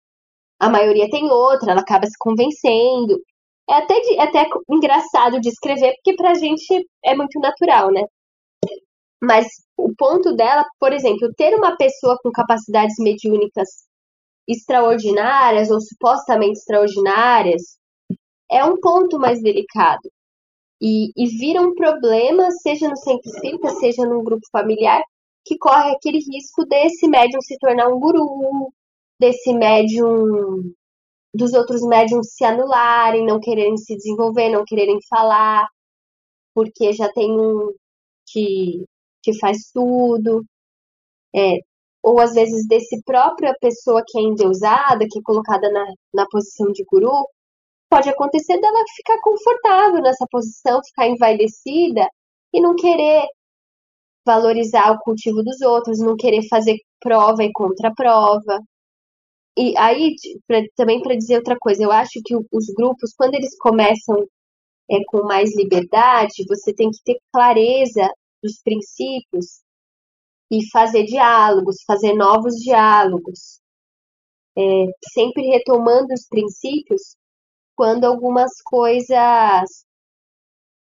[0.59, 3.19] A maioria tem outra, ela acaba se convencendo.
[3.69, 8.03] É até, é até engraçado de escrever, porque pra gente é muito natural, né?
[9.23, 9.47] Mas
[9.77, 13.67] o ponto dela, por exemplo, ter uma pessoa com capacidades mediúnicas
[14.47, 17.77] extraordinárias ou supostamente extraordinárias
[18.51, 20.09] é um ponto mais delicado.
[20.81, 25.01] E, e vira um problema, seja no centro espírita, seja num grupo familiar,
[25.45, 28.73] que corre aquele risco desse médium se tornar um guru,
[29.19, 30.73] desse médium,
[31.33, 35.67] dos outros médiums se anularem, não quererem se desenvolver, não quererem falar,
[36.53, 37.73] porque já tem um
[38.27, 38.83] que,
[39.21, 40.43] que faz tudo.
[41.35, 41.59] É,
[42.03, 46.71] ou às vezes desse própria pessoa que é endeusada, que é colocada na, na posição
[46.71, 47.27] de guru,
[47.89, 52.07] pode acontecer dela ficar confortável nessa posição, ficar envaidecida
[52.53, 53.27] e não querer
[54.25, 58.59] valorizar o cultivo dos outros, não querer fazer prova e contraprova.
[59.57, 60.15] E aí,
[60.47, 64.15] pra, também para dizer outra coisa, eu acho que os grupos, quando eles começam
[64.89, 68.09] é, com mais liberdade, você tem que ter clareza
[68.41, 69.61] dos princípios
[70.51, 73.61] e fazer diálogos, fazer novos diálogos,
[74.57, 74.61] é,
[75.13, 77.15] sempre retomando os princípios
[77.75, 79.85] quando algumas coisas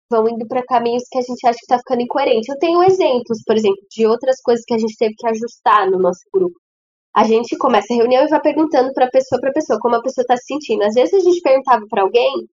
[0.10, 2.52] vão indo para caminhos que a gente acha que está ficando incoerente.
[2.52, 6.00] Eu tenho exemplos, por exemplo, de outras coisas que a gente teve que ajustar no
[6.00, 6.56] nosso grupo.
[7.16, 10.24] A gente começa a reunião e vai perguntando para pessoa para pessoa como a pessoa
[10.24, 10.84] está se sentindo.
[10.84, 12.48] Às vezes a gente perguntava para alguém,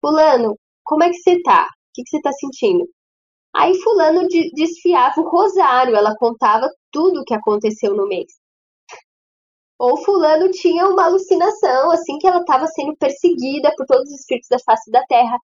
[0.00, 1.64] fulano, como é que você tá?
[1.64, 2.88] O que, que você está sentindo?
[3.56, 8.26] Aí fulano desfiava o rosário, ela contava tudo o que aconteceu no mês.
[9.78, 14.48] Ou fulano tinha uma alucinação, assim, que ela estava sendo perseguida por todos os espíritos
[14.48, 15.38] da face da terra.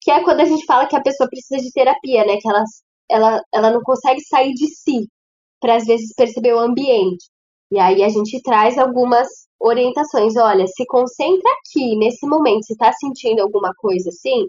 [0.00, 2.38] Que é quando a gente fala que a pessoa precisa de terapia, né?
[2.40, 2.64] Que ela,
[3.10, 5.08] ela, ela não consegue sair de si
[5.60, 7.26] para às vezes perceber o ambiente.
[7.70, 9.28] E aí a gente traz algumas
[9.60, 10.36] orientações.
[10.36, 12.64] Olha, se concentra aqui, nesse momento.
[12.64, 14.48] Se está sentindo alguma coisa assim,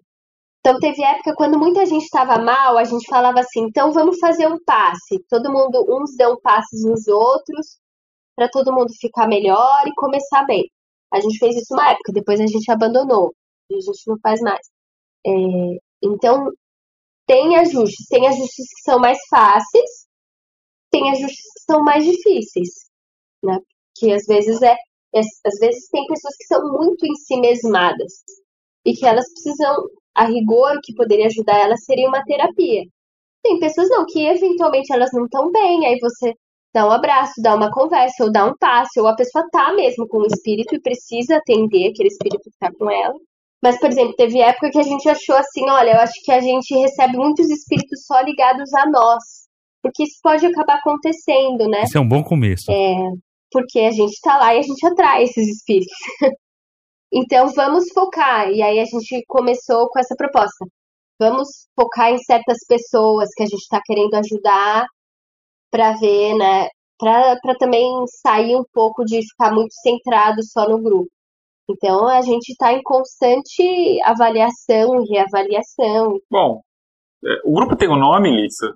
[0.70, 4.48] então teve época quando muita gente estava mal, a gente falava assim, então vamos fazer
[4.48, 5.18] um passe.
[5.28, 7.80] Todo mundo, uns dão passes nos outros,
[8.36, 10.70] para todo mundo ficar melhor e começar bem.
[11.12, 13.34] A gente fez isso uma época, depois a gente abandonou.
[13.72, 14.68] A gente não faz mais.
[15.26, 15.32] É,
[16.04, 16.52] então,
[17.26, 18.06] tem ajustes.
[18.08, 20.08] Tem ajustes que são mais fáceis,
[20.92, 22.70] tem ajustes que são mais difíceis.
[23.44, 23.58] Né?
[23.98, 24.76] Que às vezes é
[25.16, 28.24] às vezes tem pessoas que são muito em si mesmadas
[28.86, 29.90] e que elas precisam
[30.20, 32.84] a rigor, o que poderia ajudar ela seria uma terapia.
[33.42, 36.34] Tem pessoas não, que eventualmente elas não estão bem, aí você
[36.74, 40.08] dá um abraço, dá uma conversa, ou dá um passe, ou a pessoa tá mesmo
[40.08, 43.16] com o espírito e precisa atender aquele espírito que tá com ela.
[43.64, 46.42] Mas, por exemplo, teve época que a gente achou assim, olha, eu acho que a
[46.42, 49.24] gente recebe muitos espíritos só ligados a nós.
[49.82, 51.84] Porque isso pode acabar acontecendo, né?
[51.84, 52.70] Isso é um bom começo.
[52.70, 52.96] É,
[53.52, 55.96] porque a gente tá lá e a gente atrai esses espíritos.
[57.12, 58.50] Então vamos focar.
[58.50, 60.66] E aí a gente começou com essa proposta.
[61.20, 64.86] Vamos focar em certas pessoas que a gente está querendo ajudar
[65.72, 66.68] para ver, né?
[66.98, 71.10] Para também sair um pouco de ficar muito centrado só no grupo.
[71.70, 76.20] Então a gente está em constante avaliação e reavaliação.
[76.30, 76.62] Bom,
[77.26, 78.74] é, o grupo tem um nome, Lisa?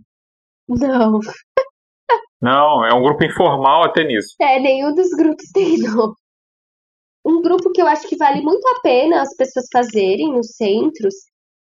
[0.68, 1.20] Não.
[2.42, 4.36] Não, é um grupo informal até nisso.
[4.40, 6.14] É, nenhum dos grupos tem nome
[7.26, 11.14] um grupo que eu acho que vale muito a pena as pessoas fazerem nos centros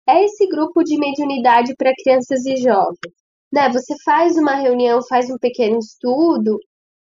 [0.09, 3.14] é esse grupo de mediunidade para crianças e jovens.
[3.52, 3.68] Né?
[3.70, 6.59] Você faz uma reunião, faz um pequeno estudo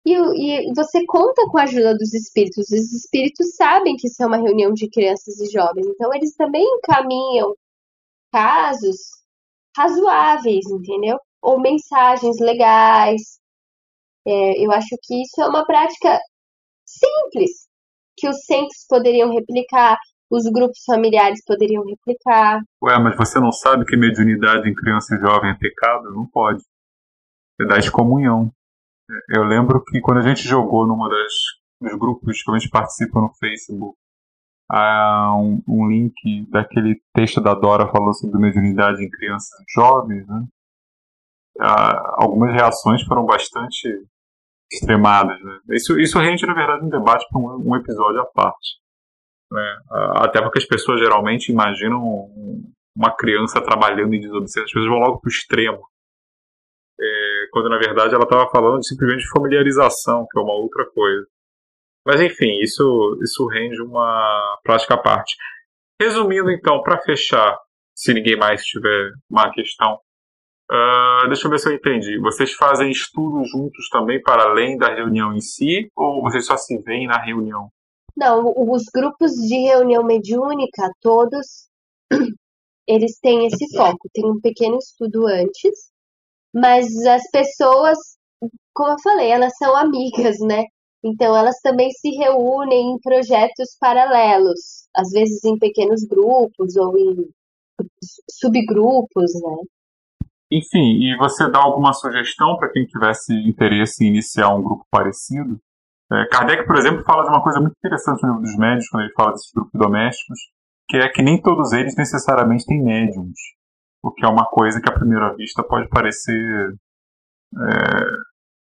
[0.07, 2.71] e, e, você conta com a ajuda dos espíritos.
[2.71, 6.65] Os espíritos sabem que isso é uma reunião de crianças e jovens, então eles também
[6.65, 7.55] encaminham
[8.33, 8.97] casos
[9.77, 11.19] razoáveis, entendeu?
[11.43, 13.41] Ou mensagens legais.
[14.27, 16.19] É, eu acho que isso é uma prática
[16.85, 17.66] simples,
[18.17, 19.97] que os centros poderiam replicar,
[20.31, 22.61] os grupos familiares poderiam replicar.
[22.83, 26.13] Ué, mas você não sabe que mediunidade em criança e jovem é pecado?
[26.13, 26.63] Não pode.
[27.61, 28.51] É da excomunhão.
[29.29, 31.33] Eu lembro que quando a gente jogou numa das
[31.81, 33.97] dos grupos que a gente participa no Facebook,
[34.71, 40.47] há um, um link daquele texto da Dora falando sobre mediunidade em crianças jovens, né?
[42.19, 43.89] algumas reações foram bastante
[44.73, 45.41] extremadas.
[45.43, 45.59] Né?
[45.71, 48.79] Isso, isso rende, na verdade, um debate para um, um, episódio à parte.
[49.51, 49.79] Né?
[50.17, 52.01] Até porque as pessoas geralmente imaginam
[52.97, 55.87] uma criança trabalhando em desobediência, as pessoas vão logo para o extremo.
[56.99, 61.27] É, quando na verdade ela estava falando simplesmente de familiarização, que é uma outra coisa.
[62.07, 65.37] Mas enfim, isso, isso rende uma prática à parte.
[66.01, 67.59] Resumindo então, para fechar,
[67.95, 69.99] se ninguém mais tiver uma questão,
[70.71, 72.19] Uh, deixa eu ver se eu entendi.
[72.19, 76.77] Vocês fazem estudos juntos também para além da reunião em si, ou vocês só se
[76.79, 77.71] veem na reunião?
[78.17, 81.69] Não, os grupos de reunião mediúnica, todos,
[82.89, 84.09] eles têm esse foco.
[84.13, 85.91] Tem um pequeno estudo antes,
[86.53, 87.99] mas as pessoas,
[88.75, 90.65] como eu falei, elas são amigas, né?
[91.05, 97.29] Então elas também se reúnem em projetos paralelos, às vezes em pequenos grupos ou em
[98.31, 99.57] subgrupos, né?
[100.51, 105.59] Enfim, e você dá alguma sugestão para quem tivesse interesse em iniciar um grupo parecido?
[106.13, 109.05] É, Kardec, por exemplo, fala de uma coisa muito interessante no livro dos médios, quando
[109.05, 110.39] ele fala desses grupos domésticos,
[110.89, 113.39] que é que nem todos eles necessariamente têm médiums.
[114.03, 116.75] O que é uma coisa que à primeira vista pode parecer
[117.59, 118.05] é,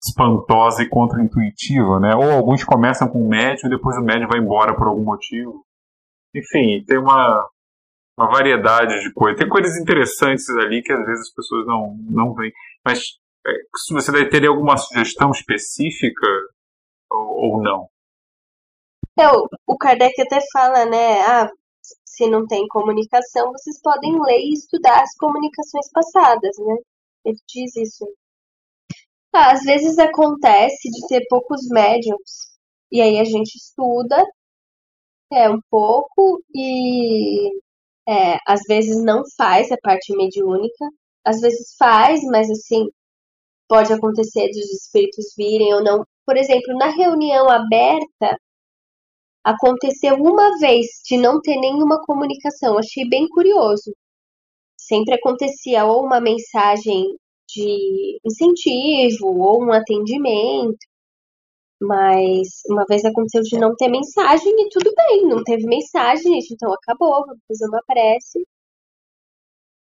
[0.03, 2.15] espantosa e contraintuitiva, né?
[2.15, 5.65] Ou alguns começam com um médium e depois o médium vai embora por algum motivo.
[6.35, 7.47] Enfim, tem uma,
[8.17, 9.39] uma variedade de coisas.
[9.39, 12.53] Tem coisas interessantes ali que às vezes as pessoas não, não veem.
[12.85, 13.01] Mas
[13.47, 16.27] é, se você teria alguma sugestão específica
[17.11, 17.89] ou, ou não?
[19.19, 19.29] É,
[19.67, 21.21] o Kardec até fala, né?
[21.23, 21.49] Ah,
[22.05, 26.77] se não tem comunicação, vocês podem ler e estudar as comunicações passadas, né?
[27.25, 28.07] Ele diz isso.
[29.33, 32.55] Ah, às vezes acontece de ter poucos médiums,
[32.91, 34.25] e aí a gente estuda
[35.33, 37.51] é um pouco e
[38.09, 40.85] é, às vezes não faz a parte mediúnica,
[41.25, 42.87] às vezes faz, mas assim,
[43.69, 46.05] pode acontecer dos espíritos virem ou não.
[46.27, 48.39] Por exemplo, na reunião aberta,
[49.45, 52.79] aconteceu uma vez de não ter nenhuma comunicação.
[52.79, 53.95] Achei bem curioso.
[54.79, 57.05] Sempre acontecia ou uma mensagem
[57.49, 60.79] de incentivo ou um atendimento,
[61.81, 66.55] mas uma vez aconteceu de não ter mensagem e tudo bem, não teve mensagem, gente,
[66.55, 68.45] então acabou, vamos fazer uma prece.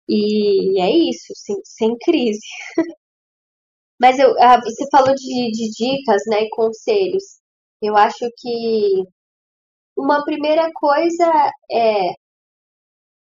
[0.08, 2.40] E é isso, sem, sem crise.
[4.00, 7.40] Mas eu, ah, você falou de, de dicas, né, e conselhos.
[7.82, 9.04] Eu acho que
[9.96, 11.24] uma primeira coisa
[11.70, 12.12] é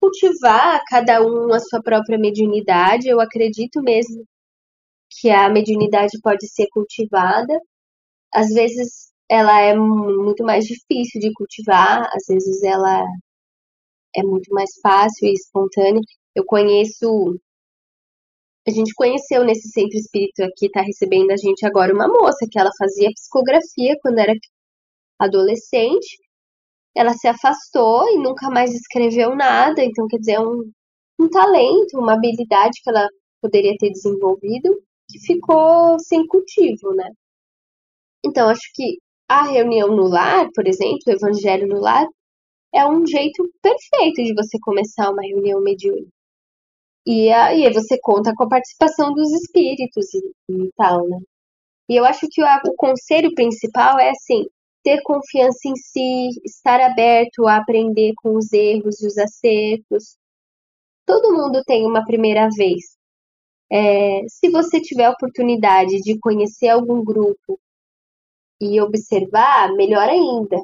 [0.00, 3.08] cultivar cada um a sua própria mediunidade.
[3.08, 4.24] Eu acredito mesmo
[5.10, 7.58] que a mediunidade pode ser cultivada
[8.34, 13.04] às vezes ela é muito mais difícil de cultivar, às vezes ela
[14.16, 16.00] é muito mais fácil e espontânea.
[16.34, 17.38] Eu conheço.
[18.66, 22.58] A gente conheceu nesse centro espírita que está recebendo a gente agora uma moça que
[22.58, 24.34] ela fazia psicografia quando era
[25.18, 26.18] adolescente.
[26.96, 30.70] Ela se afastou e nunca mais escreveu nada, então quer dizer, é um,
[31.20, 33.08] um talento, uma habilidade que ela
[33.40, 37.10] poderia ter desenvolvido que ficou sem cultivo, né?
[38.28, 38.98] Então, acho que
[39.28, 42.06] a reunião no lar, por exemplo, o evangelho no lar,
[42.74, 46.12] é um jeito perfeito de você começar uma reunião mediúnica.
[47.06, 50.18] E aí você conta com a participação dos espíritos e,
[50.50, 51.18] e tal, né?
[51.88, 54.44] E eu acho que o, o conselho principal é assim,
[54.82, 60.16] ter confiança em si, estar aberto a aprender com os erros e os acertos.
[61.06, 62.96] Todo mundo tem uma primeira vez.
[63.72, 67.58] É, se você tiver a oportunidade de conhecer algum grupo
[68.60, 70.56] e observar, melhor ainda.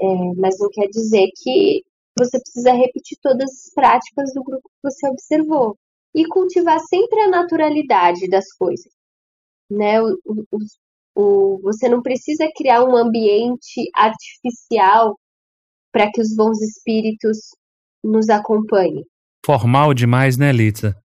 [0.00, 0.06] É,
[0.36, 1.82] mas não quer dizer que
[2.18, 5.76] você precisa repetir todas as práticas do grupo que você observou.
[6.14, 8.92] E cultivar sempre a naturalidade das coisas.
[9.70, 10.00] Né?
[10.02, 10.58] O, o,
[11.14, 15.18] o, você não precisa criar um ambiente artificial
[15.90, 17.38] para que os bons espíritos
[18.04, 19.04] nos acompanhem.
[19.44, 20.96] Formal demais, né, Litza?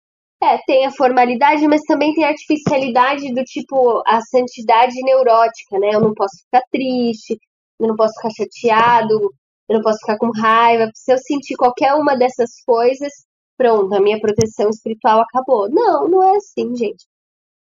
[0.42, 5.90] É, tem a formalidade, mas também tem a artificialidade do tipo a santidade neurótica, né?
[5.94, 7.40] Eu não posso ficar triste,
[7.80, 9.34] eu não posso ficar chateado,
[9.70, 10.90] eu não posso ficar com raiva.
[10.94, 13.12] Se eu sentir qualquer uma dessas coisas,
[13.58, 15.70] pronto, a minha proteção espiritual acabou.
[15.70, 17.06] Não, não é assim, gente.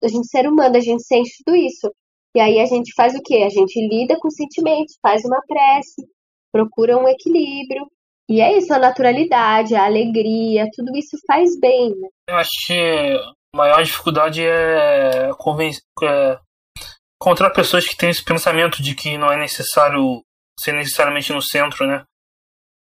[0.03, 1.91] A gente ser humano, a gente sente tudo isso.
[2.35, 3.43] E aí a gente faz o quê?
[3.45, 6.07] A gente lida com sentimentos, faz uma prece,
[6.51, 7.87] procura um equilíbrio,
[8.29, 12.07] e é isso, a naturalidade, a alegria, tudo isso faz bem, né?
[12.29, 12.73] Eu acho que
[13.55, 16.39] a maior dificuldade é, convencer, é
[17.21, 20.21] encontrar pessoas que têm esse pensamento de que não é necessário
[20.59, 22.03] ser necessariamente no centro, né?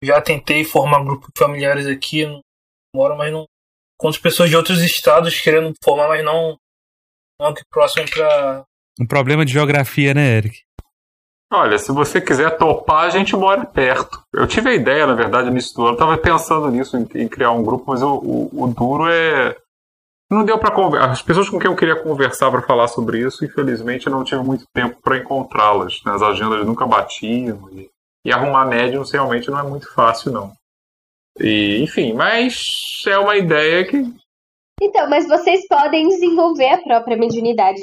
[0.03, 2.25] Já tentei formar grupos familiares aqui,
[2.95, 3.45] moro, mas não.
[3.99, 6.57] Encontro pessoas de outros estados querendo formar, mas não,
[7.39, 8.65] não aqui próximo para
[8.99, 10.63] Um problema de geografia, né, Eric?
[11.55, 14.21] Olha, se você quiser topar, a gente mora perto.
[14.33, 15.93] Eu tive a ideia, na verdade, nisso do ano.
[15.93, 19.55] Eu tava pensando nisso, em, em criar um grupo, mas o, o, o duro é.
[20.29, 21.11] Não deu para conversar.
[21.11, 24.43] As pessoas com quem eu queria conversar para falar sobre isso, infelizmente, eu não tive
[24.43, 26.01] muito tempo para encontrá-las.
[26.05, 26.11] Né?
[26.11, 27.69] As agendas nunca batiam.
[27.71, 27.89] E,
[28.25, 30.51] e arrumar médiums realmente não é muito fácil, não.
[31.39, 32.59] E, enfim, mas
[33.07, 34.03] é uma ideia que.
[34.81, 37.79] Então, mas vocês podem desenvolver a própria mediunidade.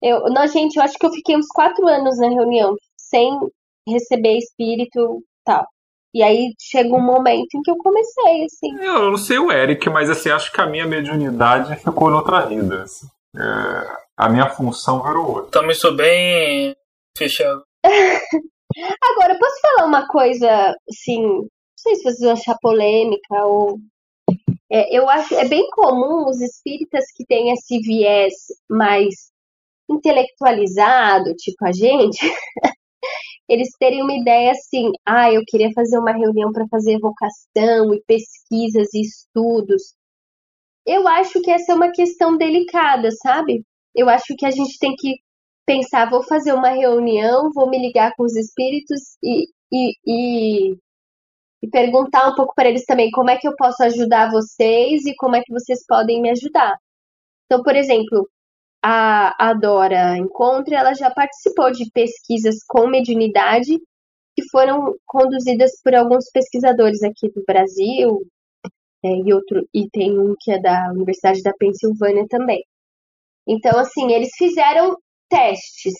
[0.00, 2.76] Eu, não, gente, eu acho que eu fiquei uns quatro anos na reunião
[3.14, 3.38] sem
[3.88, 5.64] receber espírito tal.
[6.12, 8.84] E aí chega um momento em que eu comecei, assim.
[8.84, 12.82] Eu não sei o Eric, mas assim, acho que a minha mediunidade ficou noutra vida.
[12.82, 13.06] Assim.
[13.36, 15.60] É, a minha função virou outra.
[15.60, 16.74] Também sou bem
[17.16, 17.62] fechado.
[17.84, 23.78] Agora, posso falar uma coisa, assim, não sei se vocês vão achar polêmica ou.
[24.70, 28.34] É, eu acho é bem comum os espíritas que têm esse viés
[28.68, 29.30] mais
[29.88, 32.18] intelectualizado, tipo a gente,
[33.48, 38.02] eles terem uma ideia assim, ah, eu queria fazer uma reunião para fazer evocação e
[38.06, 39.94] pesquisas e estudos.
[40.86, 43.64] Eu acho que essa é uma questão delicada, sabe?
[43.94, 45.16] Eu acho que a gente tem que
[45.66, 50.76] pensar, vou fazer uma reunião, vou me ligar com os espíritos e, e, e,
[51.62, 55.14] e perguntar um pouco para eles também como é que eu posso ajudar vocês e
[55.16, 56.76] como é que vocês podem me ajudar.
[57.46, 58.28] Então, por exemplo,
[58.86, 63.78] a, a Dora Encontre, ela já participou de pesquisas com mediunidade
[64.36, 68.20] que foram conduzidas por alguns pesquisadores aqui do Brasil,
[69.02, 72.62] é, e outro e tem um que é da Universidade da Pensilvânia também.
[73.48, 74.98] Então, assim, eles fizeram
[75.30, 75.94] testes,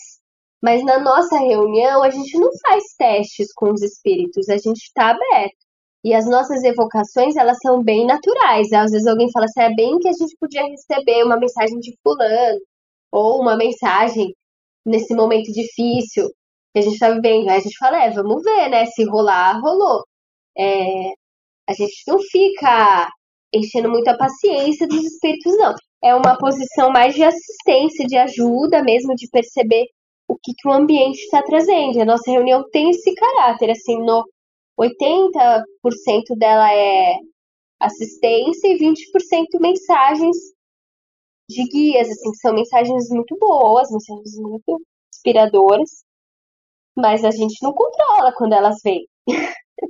[0.62, 5.10] mas na nossa reunião a gente não faz testes com os espíritos, a gente está
[5.10, 5.64] aberto.
[6.04, 8.70] E as nossas evocações, elas são bem naturais.
[8.74, 11.96] Às vezes alguém fala assim, é bem que a gente podia receber uma mensagem de
[12.02, 12.60] fulano,
[13.14, 14.34] ou uma mensagem
[14.84, 16.28] nesse momento difícil
[16.72, 17.48] que a gente está vivendo.
[17.48, 18.86] Aí a gente fala, é, vamos ver, né?
[18.86, 20.02] Se rolar, rolou.
[20.58, 21.12] É,
[21.68, 23.08] a gente não fica
[23.54, 25.74] enchendo muito a paciência dos espíritos, não.
[26.02, 29.86] É uma posição mais de assistência, de ajuda mesmo, de perceber
[30.28, 32.00] o que, que o ambiente está trazendo.
[32.00, 34.24] A nossa reunião tem esse caráter, assim, no
[34.78, 35.64] 80%
[36.36, 37.14] dela é
[37.80, 40.36] assistência e 20% mensagens
[41.48, 44.80] de guias, assim, que são mensagens muito boas, mensagens muito
[45.14, 45.90] inspiradoras,
[46.96, 49.06] mas a gente não controla quando elas vêm.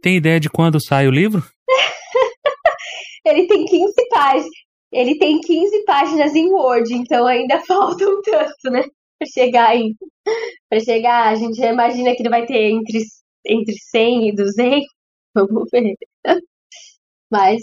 [0.02, 1.43] Tem ideia de quando sai o livro?
[3.24, 4.51] Ele tem 15 páginas.
[4.93, 8.82] Ele tem 15 páginas em Word, então ainda falta um tanto, né?
[9.18, 9.94] Pra chegar em.
[10.68, 13.02] Pra chegar, a gente já imagina que ele vai ter entre,
[13.47, 14.85] entre 100 e 200.
[15.35, 15.94] Vamos ver.
[17.31, 17.62] Mas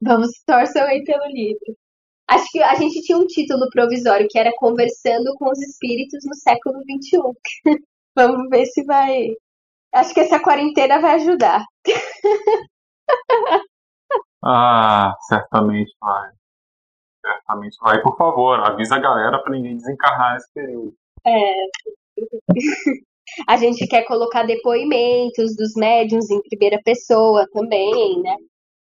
[0.00, 1.76] vamos torcer aí pelo livro.
[2.30, 6.34] Acho que a gente tinha um título provisório que era Conversando com os Espíritos no
[6.36, 7.18] século XXI.
[8.16, 9.30] Vamos ver se vai.
[9.92, 11.64] Acho que essa quarentena vai ajudar.
[14.44, 16.30] ah, certamente vai.
[17.20, 18.00] Certamente vai.
[18.00, 20.94] Por favor, avisa a galera para ninguém desencarnar nesse período.
[21.26, 21.54] É.
[23.46, 28.36] A gente quer colocar depoimentos dos médiums em primeira pessoa também, né?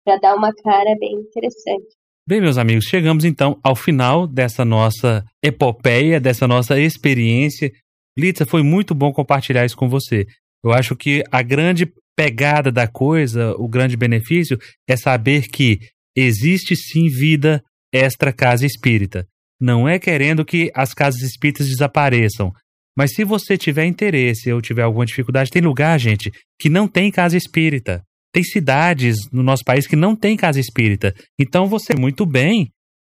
[0.04, 1.96] Para dar uma cara bem interessante.
[2.26, 7.70] Bem, meus amigos, chegamos então ao final dessa nossa epopeia, dessa nossa experiência.
[8.18, 10.24] Litza, foi muito bom compartilhar isso com você.
[10.64, 11.86] Eu acho que a grande
[12.16, 15.78] pegada da coisa, o grande benefício, é saber que
[16.16, 19.26] existe sim vida extra casa espírita.
[19.60, 22.50] Não é querendo que as casas espíritas desapareçam.
[22.96, 27.10] Mas se você tiver interesse ou tiver alguma dificuldade, tem lugar, gente, que não tem
[27.10, 28.02] casa espírita.
[28.34, 31.14] Tem cidades no nosso país que não tem casa espírita.
[31.38, 32.68] Então você muito bem